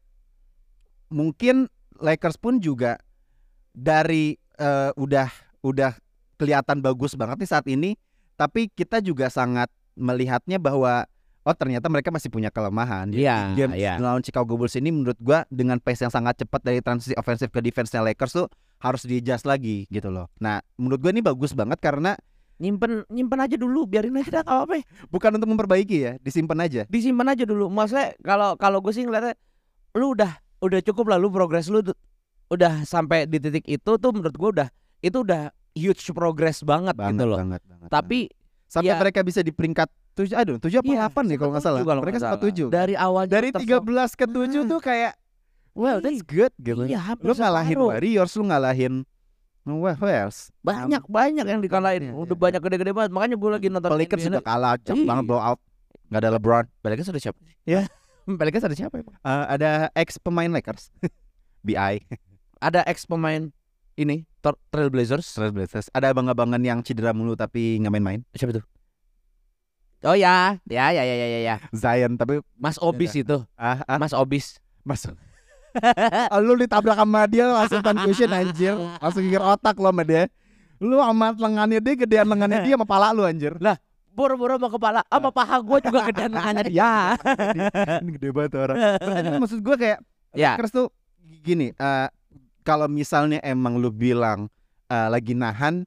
[1.11, 1.67] mungkin
[1.99, 3.01] Lakers pun juga
[3.73, 5.29] dari eh, udah
[5.61, 5.93] udah
[6.39, 7.91] kelihatan bagus banget nih saat ini,
[8.39, 11.05] tapi kita juga sangat melihatnya bahwa
[11.45, 13.09] oh ternyata mereka masih punya kelemahan.
[13.11, 13.97] Iya, game iya.
[13.97, 17.61] lawan Chicago Bulls ini menurut gua dengan pace yang sangat cepat dari transisi ofensif ke
[17.65, 18.47] defense-nya Lakers tuh
[18.81, 20.29] harus di-adjust lagi gitu loh.
[20.41, 22.17] Nah, menurut gua ini bagus banget karena
[22.61, 24.85] Nyimpen nyimpen aja dulu, biarin aja dah apa-apa.
[25.09, 26.85] bukan untuk memperbaiki ya, disimpan aja.
[26.93, 27.73] Disimpan aja dulu.
[27.73, 29.33] Maksudnya kalau kalau gue sih ngeliatnya
[29.97, 30.29] lu udah
[30.61, 31.81] udah cukup lalu progres lu
[32.53, 34.69] udah sampai di titik itu tuh menurut gua udah
[35.01, 37.39] itu udah huge progress banget, banget, gitu loh.
[37.41, 37.89] banget, banget.
[37.89, 38.19] Tapi
[38.69, 41.63] sampai ya- mereka bisa di peringkat tujuh, aduh tujuh apa Iya, delapan nih kalau nggak
[41.63, 41.79] salah.
[41.81, 42.69] tujuh kalau mereka sempat tujuh.
[42.69, 43.81] dari awal Dari 13
[44.15, 45.13] ke 7 tuh kayak
[45.73, 46.85] well that's good gitu.
[46.85, 47.89] Iya, lu ngalahin separuh.
[47.89, 48.95] Warriors, lu ngalahin
[49.61, 50.51] Wah, else?
[50.61, 54.19] banyak banyak yang dikalahin Iya, udah iya, banyak gede-gede banget makanya gue lagi nonton NBA
[54.19, 55.05] juga kalah, Iya.
[55.05, 55.61] banget blow out.
[56.11, 56.65] Gak ada LeBron.
[56.83, 57.87] Pelicans ada siapa Ya.
[58.41, 58.99] Pelicans ada siapa?
[58.99, 60.91] Eh, ada ex pemain Lakers.
[61.67, 62.03] BI.
[62.67, 63.53] ada ex pemain
[63.95, 65.87] ini Tor- Trailblazers Trailblazers.
[65.93, 68.21] Ada abang-abangan yang cedera mulu tapi nggak main-main.
[68.33, 68.65] siapa tuh
[70.05, 71.57] oh ya ya ya ya ya ya, ya.
[71.75, 75.17] Zion tapi Mas Obis itu ah, ah Mas Obis masuk.
[76.47, 78.75] lu ditabrak sama dia langsung concussion anjir.
[78.99, 80.27] Langsung gigir otak lo sama dia.
[80.81, 83.55] Lu amat lengannya dia gedean lengannya dia sama pala lu anjir.
[84.11, 87.15] boro-boro sama kepala apa paha gue juga gedean lengannya dia
[88.03, 88.77] Ini gede banget orang.
[89.39, 89.99] Maksud gue kayak
[90.35, 90.87] ya Lakers tuh
[91.41, 92.09] gini, eh,
[92.67, 94.51] kalau misalnya emang lu bilang
[94.91, 95.87] eh, lagi nahan,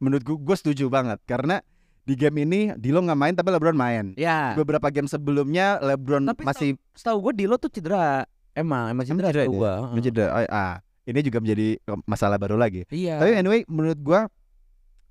[0.00, 1.60] menurut gue gue setuju banget karena
[2.08, 4.16] di game ini Dilo nggak main tapi LeBron main.
[4.16, 8.24] ya Beberapa game sebelumnya LeBron Tapi masih setahu gue Dilo tuh cedera
[8.56, 9.60] emang emang cedera cedera setahu dia?
[9.60, 11.68] gue menjadi ah ini juga menjadi
[12.04, 12.88] masalah baru lagi.
[12.88, 14.20] iya Tapi anyway menurut gua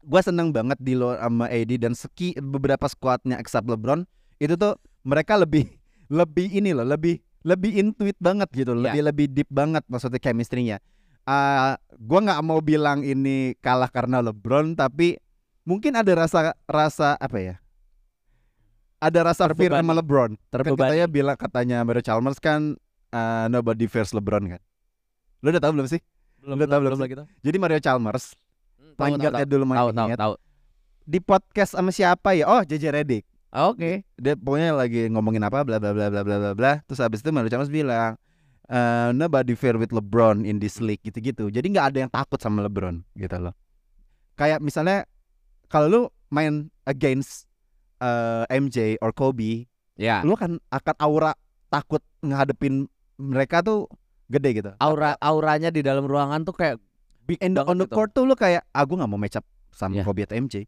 [0.01, 4.05] gua seneng banget Dilo sama AD dan seki beberapa squadnya except LeBron
[4.37, 5.65] itu tuh mereka lebih
[6.09, 8.91] lebih ini loh, lebih lebih intuit banget gitu, Iya.
[8.91, 10.77] lebih lebih deep banget maksudnya chemistry-nya.
[11.23, 15.19] Ah, gua nggak mau bilang ini kalah karena LeBron tapi
[15.67, 17.55] mungkin ada rasa rasa apa ya?
[19.03, 19.83] Ada rasa fear Terbebani.
[19.83, 20.31] sama LeBron.
[20.33, 22.79] Kan terbebani katanya bilang katanya Mario Chalmers kan
[23.11, 24.61] uh, nobody fears LeBron kan.
[25.43, 26.01] Lu udah tahu belum sih?
[26.41, 27.03] belum Udah tahu belum sih?
[27.03, 28.25] lagi tuh Jadi Mario Chalmers
[28.97, 30.33] tahu point guardnya dulu main tahu tahu tahu
[31.07, 32.47] di podcast sama siapa ya?
[32.47, 33.23] Oh, JJ Redick.
[33.53, 36.71] oke Dia pokoknya lagi ngomongin apa bla bla bla bla bla bla bla.
[36.87, 38.15] Terus habis itu Mario Chalmers bilang
[38.67, 41.53] eh nobody fear with LeBron in this league gitu-gitu.
[41.53, 43.53] Jadi nggak ada yang takut sama LeBron gitu loh.
[44.33, 45.05] Kayak misalnya
[45.67, 47.45] kalau lu main against
[47.97, 51.31] eh, MJ or Kobe, ya lu kan akan aura
[51.67, 53.87] takut ngadepin mereka tuh
[54.27, 54.71] gede gitu.
[54.77, 56.75] aura auranya di dalam ruangan tuh kayak
[57.23, 57.95] big And on the gitu.
[57.95, 60.03] court tuh lu kayak ah gue gak mau match up sama Iya.
[60.03, 60.63] Kobe atau MJ.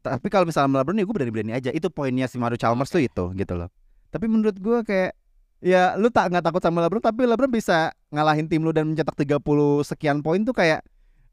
[0.00, 1.70] Tapi kalau misalnya LeBron ya gue berani-berani aja.
[1.70, 3.68] Itu poinnya si Mario Chalmers tuh itu gitu loh.
[4.08, 5.12] Tapi menurut gue kayak
[5.60, 9.12] ya lu tak nggak takut sama LeBron tapi LeBron bisa ngalahin tim lu dan mencetak
[9.14, 9.44] 30
[9.84, 10.80] sekian poin tuh kayak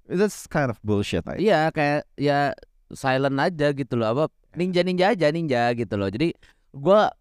[0.06, 1.24] that's kind of bullshit.
[1.40, 2.52] Iya kayak ya
[2.91, 4.23] silent aja gitu loh apa
[4.54, 6.32] ninja ninja aja ninja gitu loh jadi
[6.71, 7.12] gua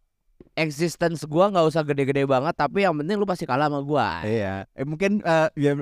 [0.55, 4.64] existence gua nggak usah gede-gede banget tapi yang penting lu pasti kalah sama gua Iya.
[4.72, 5.72] Eh, mungkin eh, ya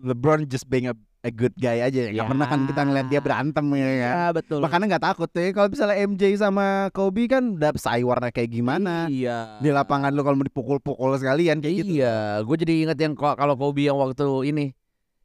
[0.00, 2.08] LeBron just being a, a good guy aja.
[2.08, 2.26] Gak Ya.
[2.26, 5.52] pernah kan kita ngeliat dia berantem ya ya betul Makanya nggak takut ya.
[5.52, 9.06] Kalau misalnya MJ sama Kobe kan udah saywarnya kayak gimana.
[9.06, 12.02] iya Di lapangan lu kalau mau dipukul-pukul sekalian kayak gitu.
[12.02, 14.74] iya gue jadi inget yang kalau Kobe yang waktu ini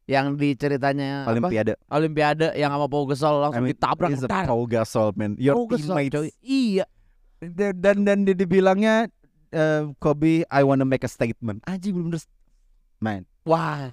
[0.08, 1.36] yang di ceritanya apa?
[1.36, 1.76] Olimpiade.
[1.88, 4.10] Olimpiade yang sama Pau Gasol langsung I mean, ditabrak.
[4.48, 5.36] Paul Gasol man.
[5.36, 6.15] Your Pau Gasol, teammates.
[6.15, 6.30] coy.
[6.39, 6.86] iya
[7.38, 9.12] Dan dan, dan dia dibilangnya
[9.50, 11.62] eh, Kobe I wanna make a statement.
[11.63, 12.24] Aji belum bener
[12.98, 13.28] man.
[13.43, 13.91] wah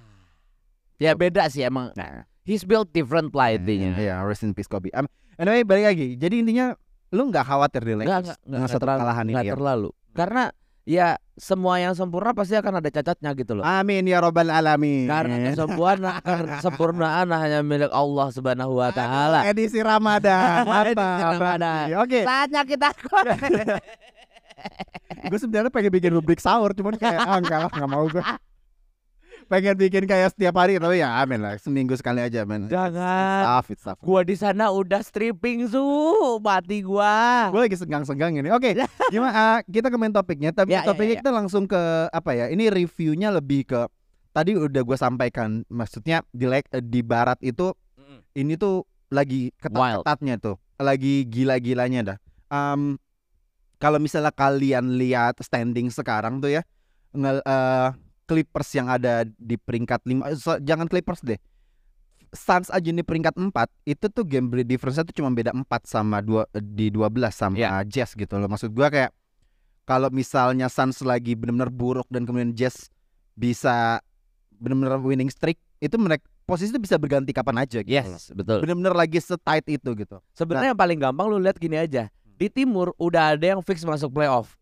[0.95, 4.89] ya beda sih emang Nah, he's built different lah intinya Iya, rest in peace Kobe.
[4.91, 6.15] Um, anyway, balik lagi.
[6.15, 6.73] Jadi intinya
[7.11, 9.33] lu nggak khawatir di Nggak, Lakers nggak, nggak satu terlalu, nggak ini.
[9.35, 9.53] ya?
[9.53, 9.89] terlalu.
[10.11, 10.43] Karena
[10.85, 13.65] ya semua yang sempurna pasti akan ada cacatnya gitu loh.
[13.65, 15.09] Amin ya robbal alamin.
[15.09, 19.43] Karena kesempurnaan kesempurnaan hanya milik Allah Subhanahu wa taala.
[19.49, 20.63] Edisi Ramadan.
[20.85, 21.33] Edisi Mantap.
[21.35, 21.85] Ramadan.
[21.99, 22.19] Oke.
[22.29, 22.87] Saatnya kita
[25.25, 28.23] gue sebenarnya pengen bikin rubrik sahur cuman kayak ah enggak lah nggak mau gue
[29.45, 33.41] pengen bikin kayak setiap hari tapi ya amin lah seminggu sekali aja men jangan.
[33.41, 33.97] Stop it, stop.
[33.99, 35.81] Gua di sana udah stripping su,
[36.39, 37.47] mati gua.
[37.47, 38.49] Gue lagi senggang-senggang ini.
[38.49, 38.73] Oke,
[39.13, 39.31] gimana?
[39.31, 40.49] ah, kita ke main topiknya.
[40.49, 41.21] Tapi Ya, ya, topiknya ya.
[41.21, 41.77] kita langsung ke
[42.07, 42.45] apa ya?
[42.47, 43.85] Ini reviewnya lebih ke
[44.31, 45.61] tadi udah gue sampaikan.
[45.67, 47.71] Maksudnya di leg- eh, di barat itu
[48.33, 52.17] ini tuh lagi ketat-ketatnya tuh, lagi gila-gilanya dah.
[52.47, 52.97] Em,
[53.77, 56.61] kalau misalnya kalian lihat standing sekarang tuh ya,
[57.11, 57.89] nge- eh,
[58.25, 61.37] Clippers yang ada di peringkat 5 jangan Clippers deh.
[62.35, 63.53] Suns aja di peringkat 4
[63.87, 67.85] itu tuh game break difference-nya tuh cuma beda 4 sama dua di 12 sama Iya.
[67.87, 68.51] Jazz gitu loh.
[68.51, 69.15] Maksud gua kayak
[69.85, 72.89] kalau misalnya Suns lagi benar-benar buruk dan kemudian Jazz
[73.37, 74.01] bisa
[74.57, 77.93] benar-benar winning streak, itu mereka posisi itu bisa berganti kapan aja gitu.
[77.93, 78.65] Yes, betul.
[78.65, 80.17] Benar-benar lagi setight itu gitu.
[80.33, 82.09] Sebenarnya yang paling gampang lu lihat gini aja.
[82.35, 84.59] Di timur udah ada yang fix masuk playoff.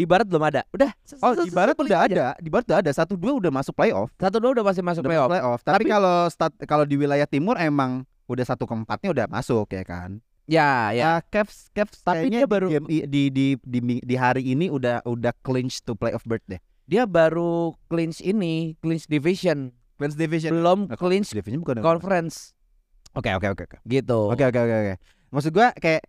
[0.00, 0.64] Di barat belum ada.
[0.72, 0.88] Udah.
[1.20, 4.08] Oh, di barat udah ada, di barat udah ada satu dua udah masuk playoff.
[4.16, 5.28] Satu dua udah pasti masuk Udah playoff.
[5.28, 5.60] playoff.
[5.60, 6.16] Tapi, Tapi- kalau
[6.64, 10.24] kalau di wilayah timur emang udah satu ke empatnya udah masuk ya kan.
[10.48, 10.98] Ya, ya.
[10.98, 14.66] Ya, Cavs Cavs Tapi dia di baru- game i- di, di di di hari ini
[14.66, 16.58] udah udah clinch to playoff berth deh.
[16.84, 20.50] dia baru clinch ini, clinch division, Conference Division.
[20.56, 21.84] belum Nah, clinch Division bukan.
[21.84, 22.50] conference
[23.12, 23.78] Oke oke oke oke.
[23.84, 24.26] gitu.
[24.26, 24.94] Oke oke oke oke.
[25.28, 26.02] Maksud gua kayak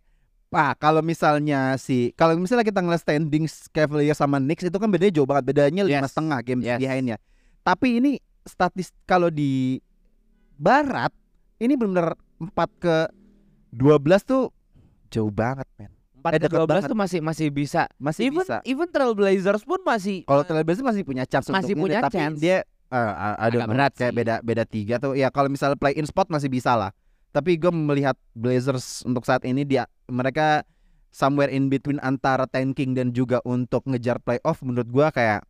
[0.52, 5.08] Pak, kalau misalnya si kalau misalnya kita ngeliat standings Cavaliers sama Knicks itu kan bedanya
[5.10, 6.12] jauh banget, bedanya lima Yes.
[6.12, 6.76] setengah game Yes.
[6.76, 7.16] behindnya.
[7.62, 8.12] Tapi ini
[8.44, 9.80] statis kalau di
[10.54, 11.08] Barat
[11.56, 12.96] ini benar 4 ke
[13.70, 14.52] 12 tuh
[15.08, 15.88] jauh banget, men.
[16.14, 16.90] 4 Eh, ke deket 12 banget.
[16.92, 17.82] tuh masih masih bisa.
[17.96, 18.60] Masih even bisa.
[18.62, 22.38] even Trailblazers pun masih Kalau Trailblazers masih punya chance Masih punya tapi chance.
[22.38, 25.16] dia a- ada berat kayak beda beda tiga tuh.
[25.16, 26.92] Ya kalau misalnya play in spot masih bisa lah.
[27.32, 30.62] Tapi gue melihat Blazers untuk saat ini dia mereka
[31.12, 35.44] somewhere in between antara tanking dan juga untuk ngejar playoff menurut gua kayak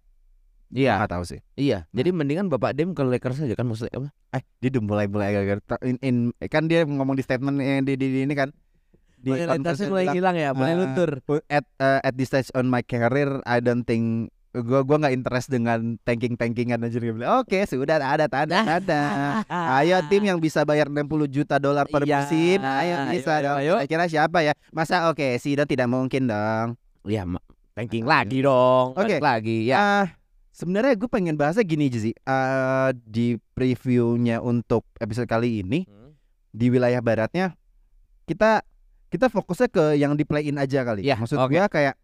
[0.72, 1.40] Iya, nggak tahu sih.
[1.52, 1.84] iya.
[1.92, 4.08] Jadi mendingan Bapak Dem ke Lakers aja kan maksudnya apa?
[4.32, 6.16] Eh dia udah mulai mulai agak in, in,
[6.48, 8.48] kan dia ngomong di statement yang di, di, di ini kan
[9.20, 11.20] di Loyalitasnya mulai hilang ya, mulai "Ah, luntur.
[11.52, 15.48] at uh, at this stage on my career I don't think gua gua nggak interest
[15.48, 19.00] dengan tanking tankingan aja dia bilang oke sudah ada tanda tanda
[19.78, 23.42] ayo tim yang bisa bayar 60 juta dolar per Iya, musim ayo ayo, bisa ayo,
[23.42, 23.74] dong ayo.
[23.76, 27.26] saya kira siapa ya masa oke sih dan tidak mungkin dong Ya,
[27.72, 28.94] ranking lagi dong.
[28.94, 29.18] Oke.
[29.18, 29.74] balik lagi ya.
[29.74, 30.06] Ah,
[30.48, 35.82] sebenarnya gue pengen bahasnya gini aja sih Eh, di previewnya untuk episode kali ini
[36.46, 37.56] di wilayah baratnya
[38.22, 38.62] kita
[39.08, 41.02] kita fokusnya ke yang di play in aja kali.
[41.02, 41.50] Ya, Maksud oke.
[41.50, 41.98] gua kayak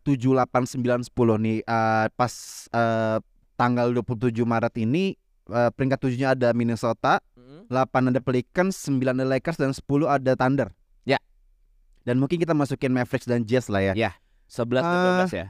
[0.00, 2.32] tujuh delapan sembilan sepuluh nih eh, pas
[2.72, 3.18] eh,
[3.54, 5.14] tanggal 27 Maret ini
[5.52, 7.20] eh, peringkat tujuhnya ada Minnesota,
[7.68, 10.68] 8 ada Pelicans, 9 ada Lakers dan 10 ada Thunder.
[11.04, 11.20] Ya.
[12.04, 13.92] Dan mungkin kita masukin Mavericks dan Jazz lah ya.
[13.96, 14.12] Ya.
[14.48, 15.46] 11 dan Ah, 12 ya.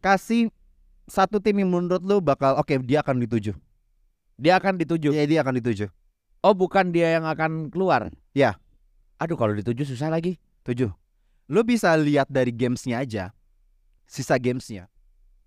[0.00, 0.52] Kasih
[1.08, 3.56] satu tim yang menurut lu bakal oke dia akan dituju.
[4.40, 5.12] Dia akan dituju.
[5.12, 5.92] Iya dia akan dituju.
[6.40, 8.08] Oh, bukan dia yang akan keluar.
[8.32, 8.56] Ya.
[9.20, 10.40] Aduh, kalau dituju susah lagi.
[10.64, 10.88] Tujuh.
[11.50, 13.34] Lu bisa lihat dari gamesnya aja.
[14.06, 14.86] Sisa gamesnya.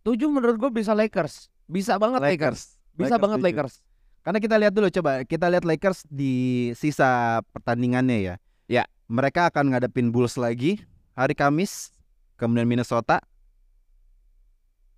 [0.04, 1.48] Tujuh menurut gue bisa Lakers.
[1.64, 2.76] Bisa banget Lakers.
[2.92, 3.48] Bisa banget tujuh.
[3.48, 3.80] Lakers.
[4.20, 8.36] Karena kita lihat dulu coba kita lihat Lakers di sisa pertandingannya ya.
[8.68, 8.84] Ya.
[9.08, 10.84] Mereka akan ngadepin Bulls lagi
[11.16, 11.96] hari Kamis,
[12.36, 13.24] kemudian Minnesota.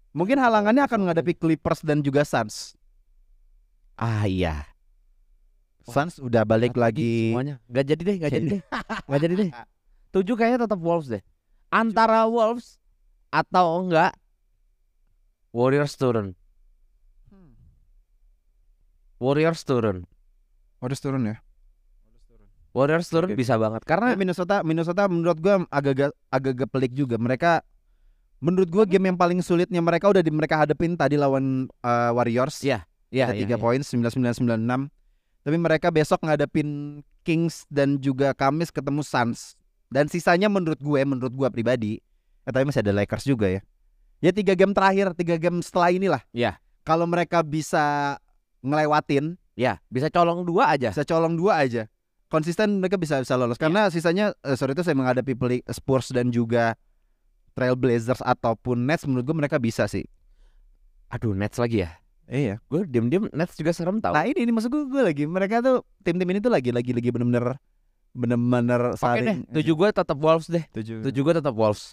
[0.10, 2.74] Mungkin halangannya akan menghadapi Clippers dan juga Suns.
[3.94, 4.66] Ah iya.
[5.86, 7.30] Suns udah balik lagi.
[7.30, 7.62] semuanya.
[7.70, 8.62] Gak jadi deh, gak jadi deh.
[9.06, 9.52] Gak jadi deh.
[10.16, 11.20] Tujuh kayaknya tetap Wolves deh.
[11.68, 12.80] Antara Wolves
[13.28, 14.16] atau enggak
[15.56, 16.36] Warriors turun.
[19.20, 20.04] Warriors turun.
[20.84, 21.40] Harus turun ya.
[22.76, 23.40] Warriors turun Oke.
[23.40, 27.16] bisa banget karena Minnesota Minnesota menurut gua agak agak pelik juga.
[27.16, 27.64] Mereka
[28.44, 32.60] menurut gua game yang paling sulitnya mereka udah di mereka hadepin tadi lawan uh, Warriors.
[32.60, 34.92] Iya, ya, Ada tiga poin 9996.
[35.48, 39.56] Tapi mereka besok ngadepin Kings dan juga Kamis ketemu Suns.
[39.96, 42.04] Dan sisanya menurut gue, menurut gua pribadi,
[42.44, 43.64] eh, tapi masih ada Lakers juga ya.
[44.20, 46.22] Ya tiga game terakhir, tiga game setelah inilah.
[46.36, 46.60] Iya.
[46.84, 48.20] Kalau mereka bisa
[48.60, 50.92] ngelewatin, ya bisa colong dua aja.
[50.92, 51.88] bisa colong dua aja.
[52.28, 53.56] Konsisten mereka bisa bisa lolos.
[53.56, 55.32] Karena sisanya eh, sorry itu saya menghadapi
[55.72, 56.76] Spurs dan juga
[57.56, 60.04] Trailblazers ataupun Nets menurut gue mereka bisa sih.
[61.08, 61.96] Aduh, Nets lagi ya.
[62.28, 62.60] Iya.
[62.68, 64.12] Gue diem-diem Nets juga serem tau.
[64.12, 67.10] Nah ini ini maksud gue, gue lagi mereka tuh tim-tim ini tuh lagi lagi lagi
[67.16, 67.56] bener-bener
[68.16, 70.64] bener-bener Oke deh, saling tujuh gue tetap Wolves deh.
[70.72, 71.92] tujuh Tujuh gue tetap Wolves.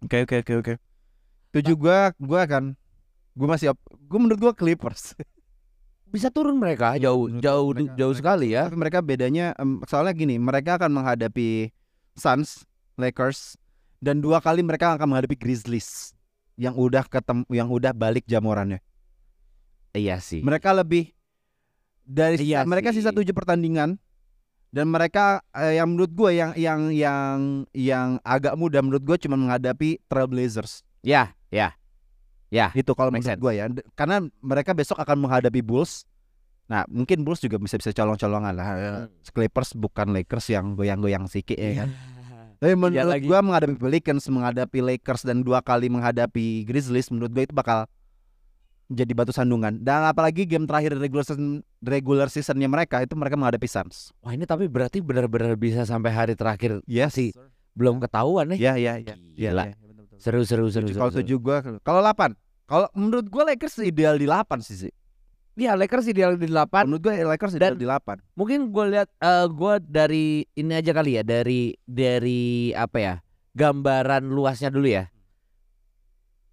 [0.00, 0.74] oke oke oke oke
[1.52, 2.64] tujuh gue gue akan
[3.32, 5.12] gue masih gue menurut gue Clippers
[6.06, 8.62] Bisa turun mereka jauh, Menurut jauh, mereka- jauh mereka- sekali ya.
[8.64, 11.74] tapi mereka bedanya em, soalnya gini mereka akan menghadapi
[12.14, 12.62] Suns
[12.94, 13.58] Lakers
[13.98, 16.14] dan dua kali mereka akan menghadapi Grizzlies
[16.54, 18.78] yang udah ketemu yang udah balik jamurannya
[19.90, 20.38] Iya sih.
[20.38, 21.10] mereka lebih
[22.00, 23.00] dari Iya sisa- mereka sih.
[23.00, 23.98] sisa tujuh pertandingan
[24.74, 27.38] dan mereka eh, yang menurut gue yang yang yang
[27.70, 31.30] yang agak mudah menurut gue cuma menghadapi Trailblazers Ya,
[32.50, 32.70] ya.
[32.72, 36.02] gitu kalau Make menurut gue ya karena mereka besok akan menghadapi Bulls
[36.64, 39.10] nah mungkin Bulls juga bisa bisa colong-colongan lah Eh, Hmm.
[39.30, 41.88] Clippers bukan Lakers yang goyang-goyang sikit ya kan
[42.62, 43.26] tapi menurut lagi.
[43.26, 47.84] gue menghadapi Pelicans menghadapi Lakers dan dua kali menghadapi Grizzlies menurut gue itu bakal
[48.86, 53.64] jadi batu sandungan dan apalagi game terakhir regular season regular seasonnya mereka itu mereka menghadapi
[53.64, 57.14] Suns Wah ini tapi berarti benar-benar bisa sampai hari terakhir Yes.
[57.14, 57.32] sih.
[57.74, 58.58] belum ketahuan nih.
[58.60, 59.18] Ya ya ya.
[59.34, 59.66] Gila.
[59.66, 60.14] Ya, betul.
[60.16, 60.86] Seru seru seru.
[60.86, 62.30] Kalau tujuh gua kalau delapan.
[62.64, 64.92] Kalau menurut gua Lakers ideal di delapan sih sih.
[65.54, 68.22] Iya Lakers ideal di 8 Menurut gua Lakers ideal Dan- di delapan.
[68.34, 73.14] Mungkin gue lihat eh gue dari ini aja kali ya dari dari apa ya
[73.54, 75.10] gambaran luasnya dulu ya.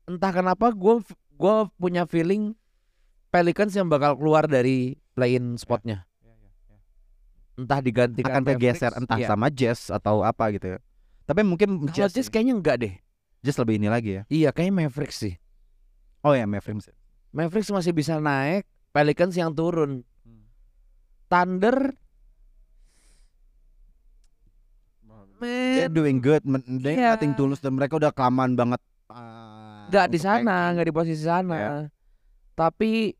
[0.06, 1.06] Entah kenapa gue
[1.42, 2.54] gue punya feeling
[3.34, 6.06] Pelicans yang bakal keluar dari play-in spotnya.
[7.58, 9.28] Entah digantikan Akan kegeser entah iya.
[9.28, 10.80] sama Jazz atau apa gitu ya.
[11.26, 12.94] Tapi mungkin Kalau Jazz, Jazz kayaknya enggak deh.
[13.42, 14.24] Jazz lebih ini lagi ya.
[14.30, 15.34] Iya kayaknya Mavericks sih.
[16.22, 16.92] Oh ya Mavericks.
[17.32, 20.04] Mavericks masih bisa naik, Pelicans yang turun.
[21.32, 21.96] Thunder
[25.42, 26.46] They're men, doing good.
[26.86, 27.18] They Iya.
[27.18, 28.78] nothing tulus dan mereka udah kelamaan banget.
[29.10, 29.51] uh,
[29.92, 31.56] nggak di sana, nggak di posisi sana.
[31.60, 31.72] Ya.
[32.56, 33.12] Tapi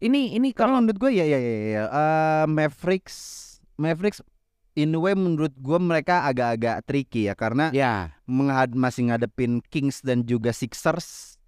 [0.00, 1.82] ini ini Kalau menurut gue ya ya ya ya.
[1.92, 3.16] Uh, Mavericks
[3.76, 4.24] Mavericks
[4.76, 10.04] in a way menurut gue mereka agak-agak tricky ya karena ya menghad masih ngadepin Kings
[10.04, 11.40] dan juga Sixers.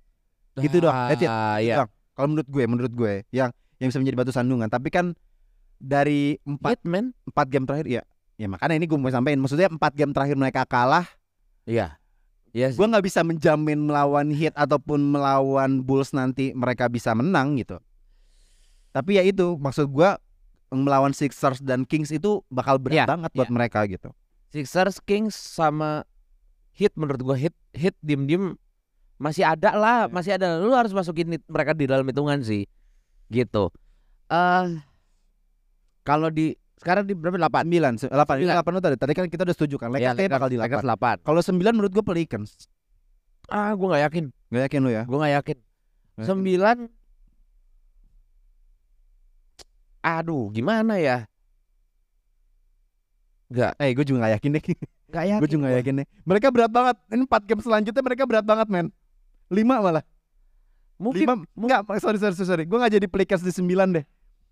[0.58, 1.30] Gitu dong, that's it.
[1.30, 1.76] Ah, Gitu ya.
[1.84, 1.90] dong.
[2.18, 4.66] Kalau menurut gue, menurut gue yang yang bisa menjadi batu sandungan.
[4.66, 5.14] Tapi kan
[5.78, 8.02] dari empat empat game terakhir ya,
[8.34, 9.38] ya makanya ini gue mau sampaikan.
[9.38, 11.06] Maksudnya empat game terakhir mereka kalah.
[11.68, 11.97] Iya.
[12.56, 12.72] Iya.
[12.72, 17.76] Gue nggak bisa menjamin melawan Heat ataupun melawan Bulls nanti mereka bisa menang gitu.
[18.90, 20.10] Tapi ya itu maksud gue
[20.72, 23.54] melawan Sixers dan Kings itu bakal berat Iya, banget buat iya.
[23.54, 24.12] mereka gitu.
[24.48, 26.04] Sixers, Kings sama
[26.72, 28.56] Hit menurut gua Hit Hit diem-diem
[29.18, 30.12] masih ada lah, Iya.
[30.14, 30.46] masih ada.
[30.62, 32.64] Lu harus masukin mereka di dalam hitungan sih.
[33.28, 33.68] Gitu.
[34.32, 34.66] Eh
[36.00, 37.36] kalau di sekarang di berapa?
[37.36, 37.66] 8.
[37.66, 38.54] 9, 8, Sembilan.
[38.62, 38.96] 8 tadi.
[38.96, 39.88] Tadi kan kita udah setuju kan.
[39.90, 40.80] Lakers kayaknya bakal di 8.
[40.86, 41.26] 8.
[41.26, 42.50] Kalau 9 menurut gue Pelicans.
[43.48, 44.24] Ah, gua nggak yakin.
[44.52, 45.02] Gak yakin lu ya?
[45.08, 45.56] Gua nggak yakin.
[45.58, 46.26] Nggak yakin.
[46.26, 46.76] Sembilan
[49.98, 51.26] Aduh, gimana ya?
[53.48, 54.62] Nggak, Eh, gue juga gak yakin deh.
[55.08, 55.40] nggak yakin.
[55.42, 56.06] gue juga gak yakin deh.
[56.22, 56.96] Mereka berat banget.
[57.10, 58.86] Ini 4 game selanjutnya mereka berat banget, men.
[59.48, 60.04] 5 malah.
[61.00, 62.64] Mungkin 5 enggak, sorry sorry sorry.
[62.68, 64.04] Gue gak jadi Pelicans di 9 deh.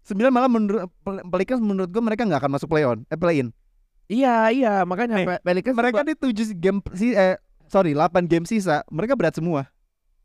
[0.08, 3.40] 9 malah menurut Pel- Pelicans menurut gue mereka nggak akan masuk play on, eh play
[3.40, 3.50] in.
[4.06, 7.34] Iya, iya, makanya Pe- Pelicans Mereka di 7 game si eh
[7.66, 9.66] sorry 8 game sisa, mereka berat semua.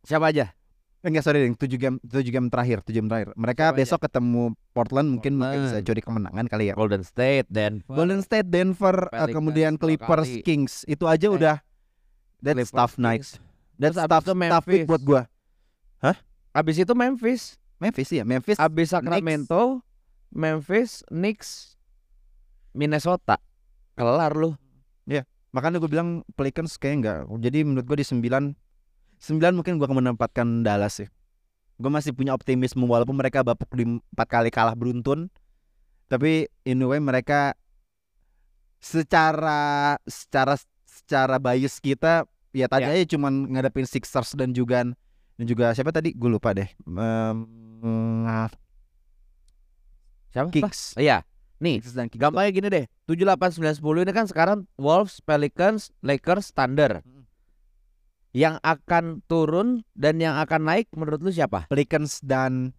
[0.01, 0.53] siapa aja?
[1.01, 3.33] Eh, enggak sorry, ding, 7 game 7 game terakhir, 7 game terakhir.
[3.33, 5.87] Mereka Siapa besok ketemu Portland mungkin mereka bisa Portland.
[5.87, 6.73] curi kemenangan kali ya.
[6.77, 7.89] Golden State, Denver.
[7.89, 10.45] Golden State, Denver, eh, Pelicans kemudian Clippers, kali.
[10.45, 10.85] Kings.
[10.85, 11.55] Itu aja Eh, udah
[12.37, 13.25] that's Clippers, tough night.
[13.25, 13.41] Kings.
[13.77, 15.21] That's Terus abis tough, buat gua.
[16.51, 18.61] Abis itu Memphis, Memphis ya, Memphis.
[18.61, 19.81] abis Sacramento,
[20.29, 21.75] Memphis, Knicks,
[22.77, 23.41] Minnesota.
[23.97, 24.53] Kelar lu.
[25.51, 27.19] Makanya gue bilang Pelicans kayak enggak.
[27.43, 28.55] Jadi menurut gue di 9
[29.21, 31.07] 9 mungkin gua akan menempatkan Dallas sih.
[31.75, 33.99] Gue masih punya optimisme walaupun mereka babak di 4
[34.31, 35.27] kali kalah beruntun.
[36.07, 37.51] Tapi in a way mereka
[38.79, 40.55] secara secara
[40.87, 42.95] secara bias kita ya tadi Ya.
[42.97, 44.87] aja cuman ngadepin Sixers dan juga
[45.41, 46.69] dan juga siapa tadi gue lupa deh.
[46.85, 47.37] Em,
[50.29, 50.53] Siapa?
[50.53, 50.93] Kings.
[51.01, 51.25] Iya.
[51.57, 52.21] Nih, dan Kings.
[52.21, 52.85] gampangnya gini deh.
[53.09, 57.01] 7 8 9 10 ini kan sekarang Wolves, Pelicans, Lakers, Thunder.
[57.01, 57.25] Mm.
[58.37, 61.65] Yang akan turun dan yang akan naik menurut lu siapa?
[61.73, 62.77] Pelicans dan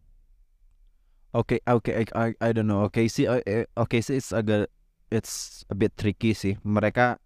[1.35, 2.87] Oke, oke, I, I, I don't know.
[2.87, 3.27] Oke sih,
[3.75, 4.71] oke sih, it's agak,
[5.11, 6.61] it's a bit tricky sih.
[6.63, 7.19] Mereka,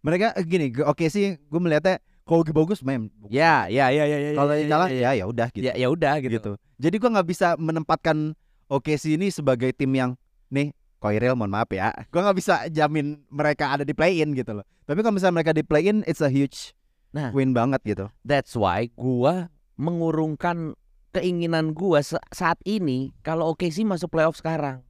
[0.00, 0.72] mereka eh, gini.
[0.80, 3.08] Oke sih, gue melihatnya kalau lagi bagus main.
[3.32, 4.30] Ya, ya, ya, ya, ya.
[4.36, 5.64] Kalau ya, yang ya, kalah ya, ya ya udah gitu.
[5.64, 6.32] ya, ya udah gitu.
[6.36, 6.52] gitu.
[6.76, 8.36] Jadi gue nggak bisa menempatkan
[8.68, 10.12] oke sih ini sebagai tim yang
[10.52, 11.88] nih Koiril mohon maaf ya.
[12.12, 14.66] Gue nggak bisa jamin mereka ada di play in gitu loh.
[14.84, 16.76] Tapi kalau misalnya mereka di play in, it's a huge
[17.08, 17.32] Nah.
[17.32, 18.12] win banget gitu.
[18.20, 19.48] That's why gua
[19.80, 20.76] mengurungkan
[21.10, 24.84] keinginan gua sa- saat ini kalau OKC masuk playoff sekarang.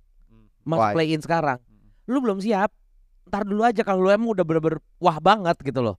[0.66, 0.94] Masuk Why?
[0.98, 1.62] play in sekarang.
[2.10, 2.74] Lu belum siap.
[3.30, 5.96] Ntar dulu aja kalau lu emang udah bener-bener wah banget gitu loh.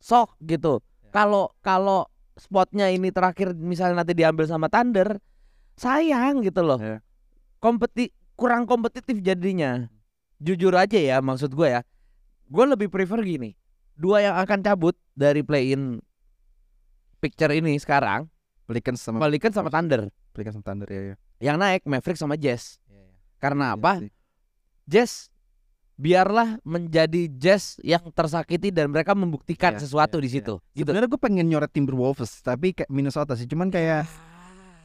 [0.00, 0.80] Sok gitu.
[1.12, 5.20] Kalau kalau spotnya ini terakhir misalnya nanti diambil sama Thunder,
[5.76, 6.80] sayang gitu loh.
[6.80, 7.04] Iya.
[7.60, 9.86] Kompeti kurang kompetitif jadinya.
[10.40, 11.84] Jujur aja ya maksud gue ya.
[12.48, 13.52] Gue lebih prefer gini.
[13.92, 16.00] Dua yang akan cabut dari play in
[17.20, 18.32] picture ini sekarang,
[18.64, 20.08] Pelicans sama Pelicans sama Thunder.
[20.32, 21.00] Pelicans sama Thunder ya.
[21.12, 21.16] ya.
[21.52, 22.80] Yang naik Mavericks sama Jazz.
[23.36, 23.92] Karena Iya apa?
[24.00, 24.12] sih.
[24.88, 25.12] Jazz
[26.00, 30.54] biarlah menjadi Jazz yang tersakiti dan mereka membuktikan Iya, sesuatu iya, di situ.
[30.72, 30.88] Gitu.
[30.88, 33.44] Sebenarnya gue pengen nyoret Timberwolves tapi kayak Minnesota sih.
[33.44, 34.08] Cuman kayak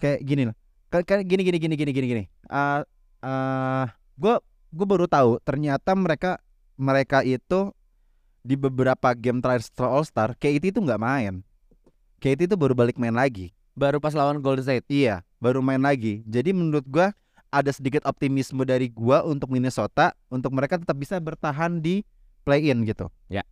[0.04, 0.56] kayak gini loh.
[0.92, 2.24] Kayak gini gini gini gini gini gini.
[2.52, 2.82] Eh
[3.24, 3.86] eh
[4.20, 4.36] gue
[4.76, 6.44] gue baru tahu ternyata mereka
[6.76, 7.72] mereka itu
[8.44, 11.42] di beberapa game terakhir setelah All Star, KT itu nggak main.
[12.20, 13.56] KT itu baru balik main lagi.
[13.74, 14.86] Baru pas lawan Golden State.
[14.92, 16.22] Iya, baru main lagi.
[16.28, 17.16] Jadi menurut gua
[17.56, 22.04] ada sedikit optimisme dari gua untuk Minnesota untuk mereka tetap bisa bertahan di
[22.44, 23.08] play in gitu.
[23.32, 23.48] Ya.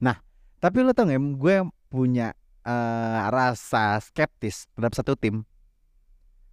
[0.00, 0.16] Nah,
[0.64, 1.56] tapi lo tau gak gue
[1.92, 2.32] punya
[2.64, 5.44] eh, rasa skeptis terhadap satu tim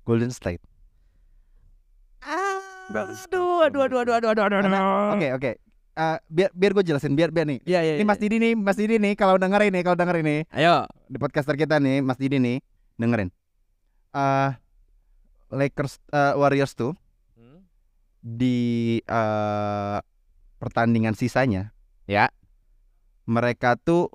[0.04, 0.60] Golden State.
[2.92, 4.84] Aduh, aduh, aduh, aduh, aduh, aduh, aduh, aduh.
[5.16, 5.52] Oke oke.
[5.92, 7.60] Eh, biar biar gue jelasin biar biar nih.
[7.64, 7.94] Iya, iya.
[8.00, 10.88] Ini Mas Didi nih, Mas Didi nih kalau dengerin nih, kalau dengerin nih Ayo.
[11.08, 12.60] di podcaster kita nih, Mas Didi nih,
[13.00, 13.32] dengerin.
[14.12, 14.50] Eh
[15.52, 16.96] Lakers eh, Warriors tuh
[18.22, 18.58] di
[19.02, 20.00] eh
[20.62, 21.74] pertandingan sisanya
[22.06, 22.30] Ya.
[23.26, 24.14] mereka tuh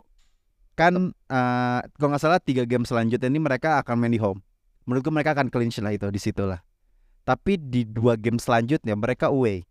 [0.77, 4.45] kan eh kalau nggak salah tiga game selanjutnya ini mereka akan main di home.
[4.87, 6.63] Menurutku mereka akan clinch lah itu di situ lah.
[7.27, 9.67] Tapi di dua game selanjutnya mereka away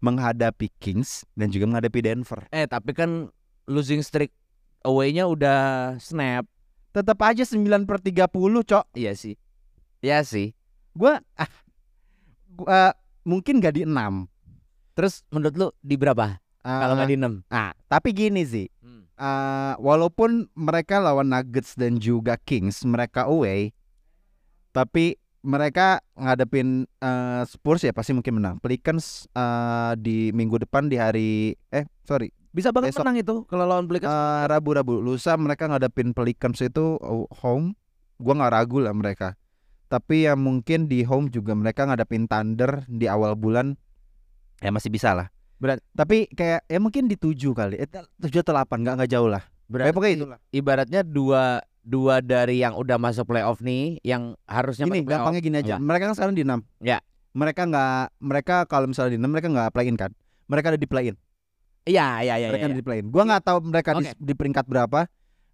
[0.00, 2.46] menghadapi Kings dan juga menghadapi Denver.
[2.54, 3.32] Eh tapi kan
[3.66, 4.30] losing streak
[4.86, 6.46] away-nya udah snap.
[6.94, 8.84] Tetap aja 9 per 30 cok.
[8.96, 9.36] Iya sih.
[10.00, 10.55] Iya sih.
[10.96, 11.50] Gua ah,
[12.56, 12.92] gua, eh,
[13.28, 14.24] mungkin gak di 6
[14.96, 16.40] Terus menurut lu di berapa?
[16.64, 17.44] Kalau nggak di 6.
[17.52, 18.66] Ah, tapi gini sih.
[19.16, 23.76] eh, walaupun mereka lawan Nuggets dan juga Kings, mereka away,
[24.72, 28.56] tapi mereka ngadepin eh, Spurs ya pasti mungkin menang.
[28.58, 33.04] Pelicans eh, di minggu depan di hari eh sorry Bisa banget Besok.
[33.04, 34.10] menang itu kalau lawan Pelicans.
[34.10, 37.76] eh, Rabu-Rabu lusa mereka ngadepin Pelicans itu oh, home.
[38.16, 39.36] Gua nggak ragu lah mereka.
[39.86, 43.78] Tapi ya mungkin di home juga mereka ngadepin Thunder di awal bulan
[44.58, 45.30] ya masih bisa lah.
[45.56, 47.88] Berat- Tapi kayak ya mungkin di tujuh kali, eh,
[48.20, 49.42] tujuh atau delapan nggak nggak jauh lah.
[49.66, 50.38] Berarti Kayak pokoknya itulah.
[50.52, 51.42] ibaratnya dua
[51.86, 55.22] dua dari yang udah masuk playoff nih yang harusnya Gini, playoff.
[55.22, 55.74] gampangnya gini aja.
[55.74, 55.76] Ya.
[55.78, 56.60] Mereka kan sekarang di 6.
[56.82, 56.98] Ya.
[57.30, 60.10] Mereka nggak mereka kalau misalnya di 6 mereka nggak play in kan.
[60.50, 61.16] Mereka ada di play in.
[61.86, 62.46] Iya, iya, iya.
[62.50, 62.70] mereka iya.
[62.74, 63.06] ada di play in.
[63.14, 64.18] Gua nggak tahu mereka di, Oke.
[64.18, 65.06] di peringkat berapa.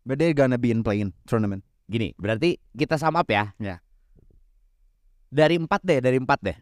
[0.02, 1.62] But they're gonna be in play in tournament.
[1.86, 3.52] Gini, berarti kita sum up ya.
[3.60, 3.78] Ya.
[5.32, 6.56] Dari empat deh, dari empat deh.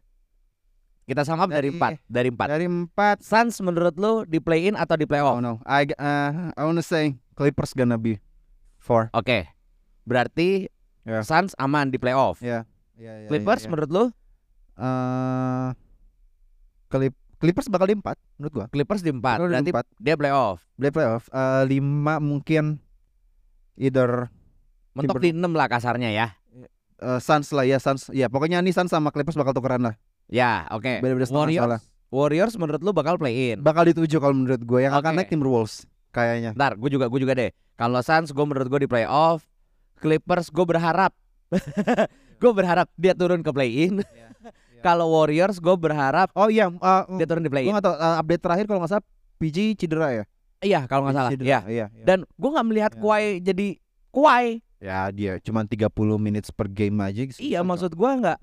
[1.03, 2.47] Kita sum up dari Dari- empat, dari empat.
[2.49, 5.43] Dari 4 Suns menurut lu di play in atau di Oh playoff?
[5.43, 5.59] no.
[5.67, 8.23] I uh, I wanna say Clippers gonna be
[8.79, 9.11] 4.
[9.13, 9.51] Oke.
[10.05, 10.71] Berarti
[11.03, 11.25] Ya.
[11.27, 12.39] Suns aman di playoff.
[12.39, 12.63] Ya.
[12.95, 13.71] Ya, ya, Clippers ya, ya.
[13.73, 14.05] menurut lu?
[14.77, 15.69] Eh,
[16.87, 18.67] Clip Clippers bakal di 4 menurut gua.
[18.69, 19.41] Clippers di empat.
[19.41, 19.87] Di Berarti empat.
[19.97, 20.63] dia playoff.
[20.77, 21.81] Play playoff eh 5
[22.21, 22.79] mungkin
[23.75, 24.29] either
[24.93, 26.37] Mentok Timber- di enam lah kasarnya ya.
[27.01, 28.13] Eh, Suns lah ya Suns.
[28.13, 29.95] Ya pokoknya nih Suns sama Clippers bakal tukeran lah.
[30.31, 31.03] Ya, oke.
[31.03, 31.61] Beda-beda setengah Warriors.
[31.65, 31.81] soalnya.
[32.11, 33.63] Warriors menurut lu bakal play in.
[33.63, 35.19] Bakal dituju kalau menurut gue yang akan Oke.
[35.23, 36.51] naik Timberwolves kayaknya.
[36.55, 37.51] Ntar, gue juga gue juga deh.
[37.75, 39.47] Kalau Suns, gue menurut gue di playoff.
[39.99, 41.13] Clippers, gue berharap,
[42.43, 44.03] gue berharap dia turun ke play in.
[44.87, 47.77] Kalau Warriors, gue berharap Oh iya, uh, dia turun di play gue in.
[47.77, 49.05] nggak tahu uh, update terakhir kalau nggak salah
[49.37, 50.25] PG cedera ya.
[50.61, 51.31] Iya, kalau nggak salah.
[51.37, 51.61] Iya.
[51.69, 51.87] Iya.
[51.93, 52.05] iya.
[52.05, 53.01] Dan gue nggak melihat Iya.
[53.01, 53.67] Kawhi jadi
[54.11, 54.47] Kawhi.
[54.81, 57.23] Ya dia cuma 30 minutes per game aja.
[57.23, 57.37] gitu.
[57.39, 58.41] Iya, maksud gue nggak.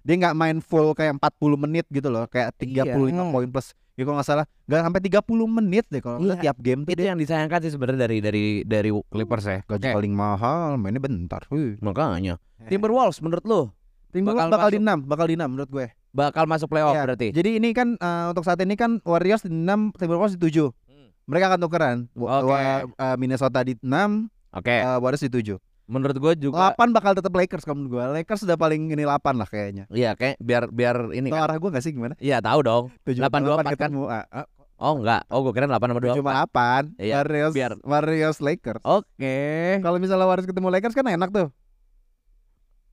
[0.00, 3.28] dia nggak main full kayak 40 menit gitu loh, kayak 35 Iya.
[3.28, 3.76] poin plus.
[3.92, 6.40] Ya kalau nggak salah, nggak sampai 30 menit deh kalau Iya.
[6.40, 9.60] tiap game tuh Itu yang disayangkan sih sebenarnya dari dari dari Clippers ya.
[9.62, 11.44] gaji Oke, paling mahal, mainnya bentar.
[11.48, 11.76] Wih.
[11.78, 12.40] Makanya.
[12.64, 13.68] Timberwolves menurut lu
[14.08, 15.04] Timberwolves Bakal bakal, di masuk.
[15.04, 15.86] 6, bakal di 6 menurut gue.
[16.10, 17.04] bakal masuk playoff Iya.
[17.04, 17.28] berarti.
[17.30, 20.72] Jadi ini kan eh, untuk saat ini kan Warriors di 6, Timberwolves di 7.
[20.88, 21.12] Hmm.
[21.28, 21.96] Mereka akan tukeran.
[22.16, 25.58] Wa- eh, Minnesota di 6, Oke, eh, Warriors di 7.
[25.90, 28.04] menurut gue juga 8 bakal tetap Lakers kalau menurut gue.
[28.22, 29.90] Lakers sudah paling ini 8 lah kayaknya.
[29.90, 31.46] Iya, kayak biar biar ini Tahu kan.
[31.50, 32.14] arah gue gak sih gimana?
[32.22, 32.84] Iya, tahu dong.
[33.02, 33.74] 7 8, 24 kan?
[33.74, 34.02] ketemu.
[34.06, 34.46] Ah, ah,
[34.80, 35.28] Oh, enggak.
[35.28, 36.16] Oh, gue kira 8 sama 2.
[36.16, 36.96] cuma 8.
[36.96, 38.80] Iya, Warriors, biar- Warriors Lakers.
[38.80, 39.36] Oke.
[39.82, 41.52] Kalau misalnya Warriors ketemu Lakers kan enak tuh.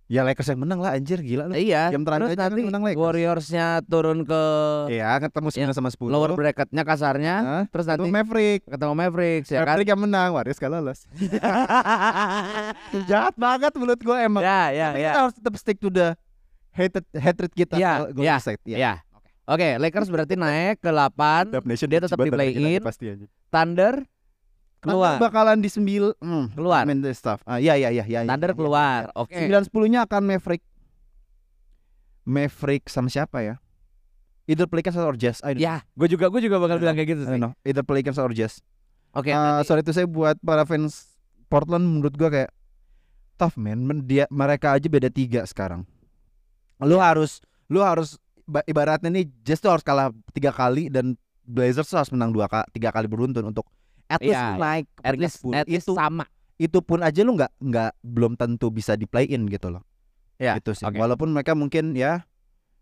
[0.08, 1.60] Ya Lakers yang menang lah anjir gila lu.
[1.60, 1.92] Iya.
[1.92, 3.04] Jam terakhir Terus aja kan nanti menang Lakers.
[3.04, 4.44] Warriors-nya turun ke
[4.88, 6.08] Iya, ketemu 9 sama 10.
[6.08, 7.36] lower bracketnya kasarnya.
[7.44, 7.64] Hah?
[7.68, 8.62] Terus Ketemu nanti Maverick.
[8.64, 9.68] ketemu Mavericks ya kan.
[9.68, 11.00] Maverick yang menang, Warriors gak lolos.
[13.12, 14.40] Jahat banget menurut gue emang.
[14.48, 15.12] ya, ya, Tapi ya.
[15.12, 16.16] Kita harus tetap stick to the
[16.72, 18.64] hatred hatred kita ke Golden iya, State.
[18.64, 18.78] Iya.
[18.80, 18.94] Ya.
[19.48, 21.52] Oke, Lakers berarti naik ke 8.
[21.52, 22.80] Dub Nation Dia tetap di play in.
[23.52, 24.08] Thunder
[24.90, 25.16] keluar.
[25.20, 26.82] Bakalan di 9 hmm, Keluar.
[26.82, 27.44] I mean the stuff.
[27.44, 28.20] Ah, iya iya iya iya.
[28.24, 29.02] Thunder iya, keluar.
[29.08, 29.16] iya.
[29.16, 29.36] Oke.
[29.48, 30.64] 9 10 nya akan Maverick.
[32.24, 33.56] Maverick sama siapa ya?
[34.48, 35.44] Either Pelicans or Jazz.
[35.44, 37.36] I don't, Ya, gue juga gue juga bakal bilang kayak gitu sih.
[37.36, 37.52] know.
[37.64, 38.64] Either Pelicans or Jazz.
[39.12, 39.28] Oke.
[39.28, 41.16] Uh, nanti- sorry itu saya buat para fans
[41.48, 42.52] Portland menurut gua kayak
[43.36, 43.84] tough man.
[43.84, 45.88] Men- Dia mereka aja beda tiga sekarang.
[46.80, 47.12] Lu Iya.
[47.12, 52.12] harus lu harus ba- ibaratnya nih Jazz tuh harus kalah tiga kali dan Blazers harus
[52.12, 53.64] menang dua kali tiga kali beruntun untuk
[54.08, 55.54] at least Iya, naik at least, 10.
[55.54, 56.26] at least itu sama.
[56.58, 59.86] itu pun aja lu nggak nggak belum tentu bisa di play in gitu loh.
[60.38, 60.86] Ya, Itu sih.
[60.86, 60.98] oke.
[60.98, 62.26] Walaupun mereka mungkin ya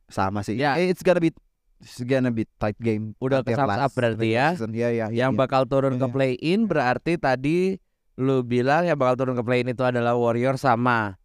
[0.07, 0.55] sama sih.
[0.55, 0.75] Ya.
[0.75, 1.35] Eh, It's gonna be
[1.79, 3.15] it's gonna be tight game.
[3.19, 4.55] Udah ke up berarti ya.
[4.55, 4.71] season.
[4.71, 5.05] Iya iya.
[5.11, 5.39] Yang iya.
[5.39, 6.13] bakal turun ke Iya.
[6.13, 7.75] play in berarti tadi
[8.15, 11.19] lu bilang yang bakal turun ke play in itu adalah Warrior sama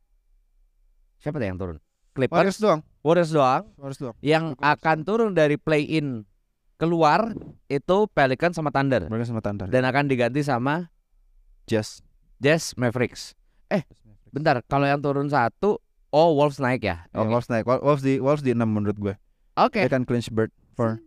[1.19, 1.79] siapa yang turun?
[2.11, 2.81] Clippers, Warriors doang.
[3.01, 3.63] Warriors doang.
[3.79, 4.17] Warriors doang.
[4.19, 6.27] Yang akan turun dari play in
[6.81, 7.37] keluar
[7.68, 9.68] itu Pelicans sama Thunder Mereka sama Thunder.
[9.68, 10.89] dan akan diganti sama
[11.68, 12.01] Jazz.
[12.41, 13.37] Jazz Mavericks.
[13.68, 13.85] Eh,
[14.26, 15.76] bentar, kalau yang turun satu,
[16.09, 17.05] oh Wolves naik ya?
[17.07, 17.28] Ya, Oke.
[17.28, 17.62] Wolves naik.
[17.62, 19.14] Wol- Wolves di Wolves di 6 menurut gue.
[19.55, 19.85] Oke.
[19.85, 20.99] Dia kan clinch bird for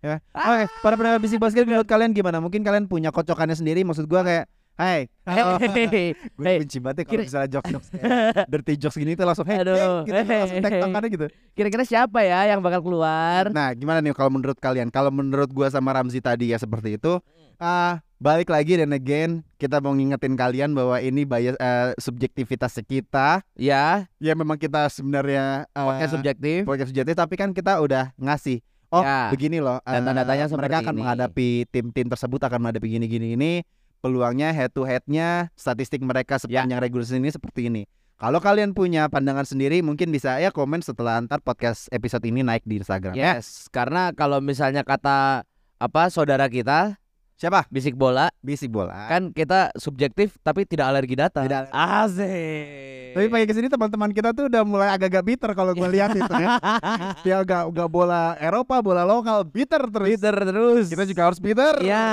[0.00, 0.16] ya.
[0.32, 2.40] Oke, para pendengar bisik basket menurut kalian gimana?
[2.40, 3.84] Mungkin kalian punya kocokannya sendiri.
[3.84, 4.48] Maksud gue kayak,
[4.80, 5.58] hai, halo.
[5.62, 6.16] Hehehe.
[6.16, 9.44] gue Hey, benci banget ya kalau misalnya jokes jokes kayak dirty jokes gini tuh langsung,
[9.44, 9.76] hey, Aduh.
[9.76, 11.26] hey, gitu, langsung tag tangannya gitu.
[11.52, 13.48] Kira-kira siapa ya yang bakal keluar?
[13.50, 14.88] Nah, gimana nih kalau menurut kalian?
[14.88, 17.20] Kalau menurut gua sama Ramzi tadi ya seperti itu,
[17.56, 23.44] ah balik lagi dan again kita mau ngingetin kalian bahwa ini bias eh, subjektivitas kita.
[23.52, 26.58] Ya, Ya memang kita sebenarnya eh, podcast subjektif.
[26.64, 29.28] podcast subjektif tapi kan kita udah ngasih oh Ya.
[29.28, 30.98] begini loh eh, Data-datanya mereka seperti akan ini.
[30.98, 33.52] menghadapi tim-tim tersebut akan menghadapi gini-gini ini
[34.00, 36.64] peluangnya head to headnya statistik mereka Ya.
[36.64, 37.84] sepanjang regulasi ini seperti ini
[38.16, 42.60] kalau kalian punya pandangan sendiri mungkin bisa ya komen setelah antar podcast episode ini naik
[42.62, 45.44] di Instagram Yes, karena kalau misalnya kata
[45.76, 47.00] apa saudara kita
[47.34, 51.40] siapa bisik bola bisik bola kan kita subjektif tapi tidak alergi data.
[51.40, 53.16] Tidak- Asik.
[53.16, 56.28] tapi pakai ke sini teman-teman kita tuh udah mulai agak-agak bitter kalau gue lihat itu
[56.30, 56.60] ya
[57.24, 60.86] dia agak agak bola Eropa bola lokal bitter terus Twitter terus.
[60.86, 62.04] kita juga harus bitter Ya.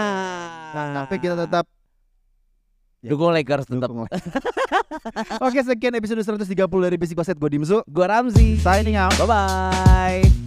[0.72, 1.68] tapi kita tetap
[3.04, 3.90] dukung Lakers tetap.
[3.90, 4.10] Dukung.
[5.46, 8.58] Oke sekian episode 130 dari Basic Basket Gue Dimsu Gua Ramzi.
[8.58, 10.47] Signing out Bye bye.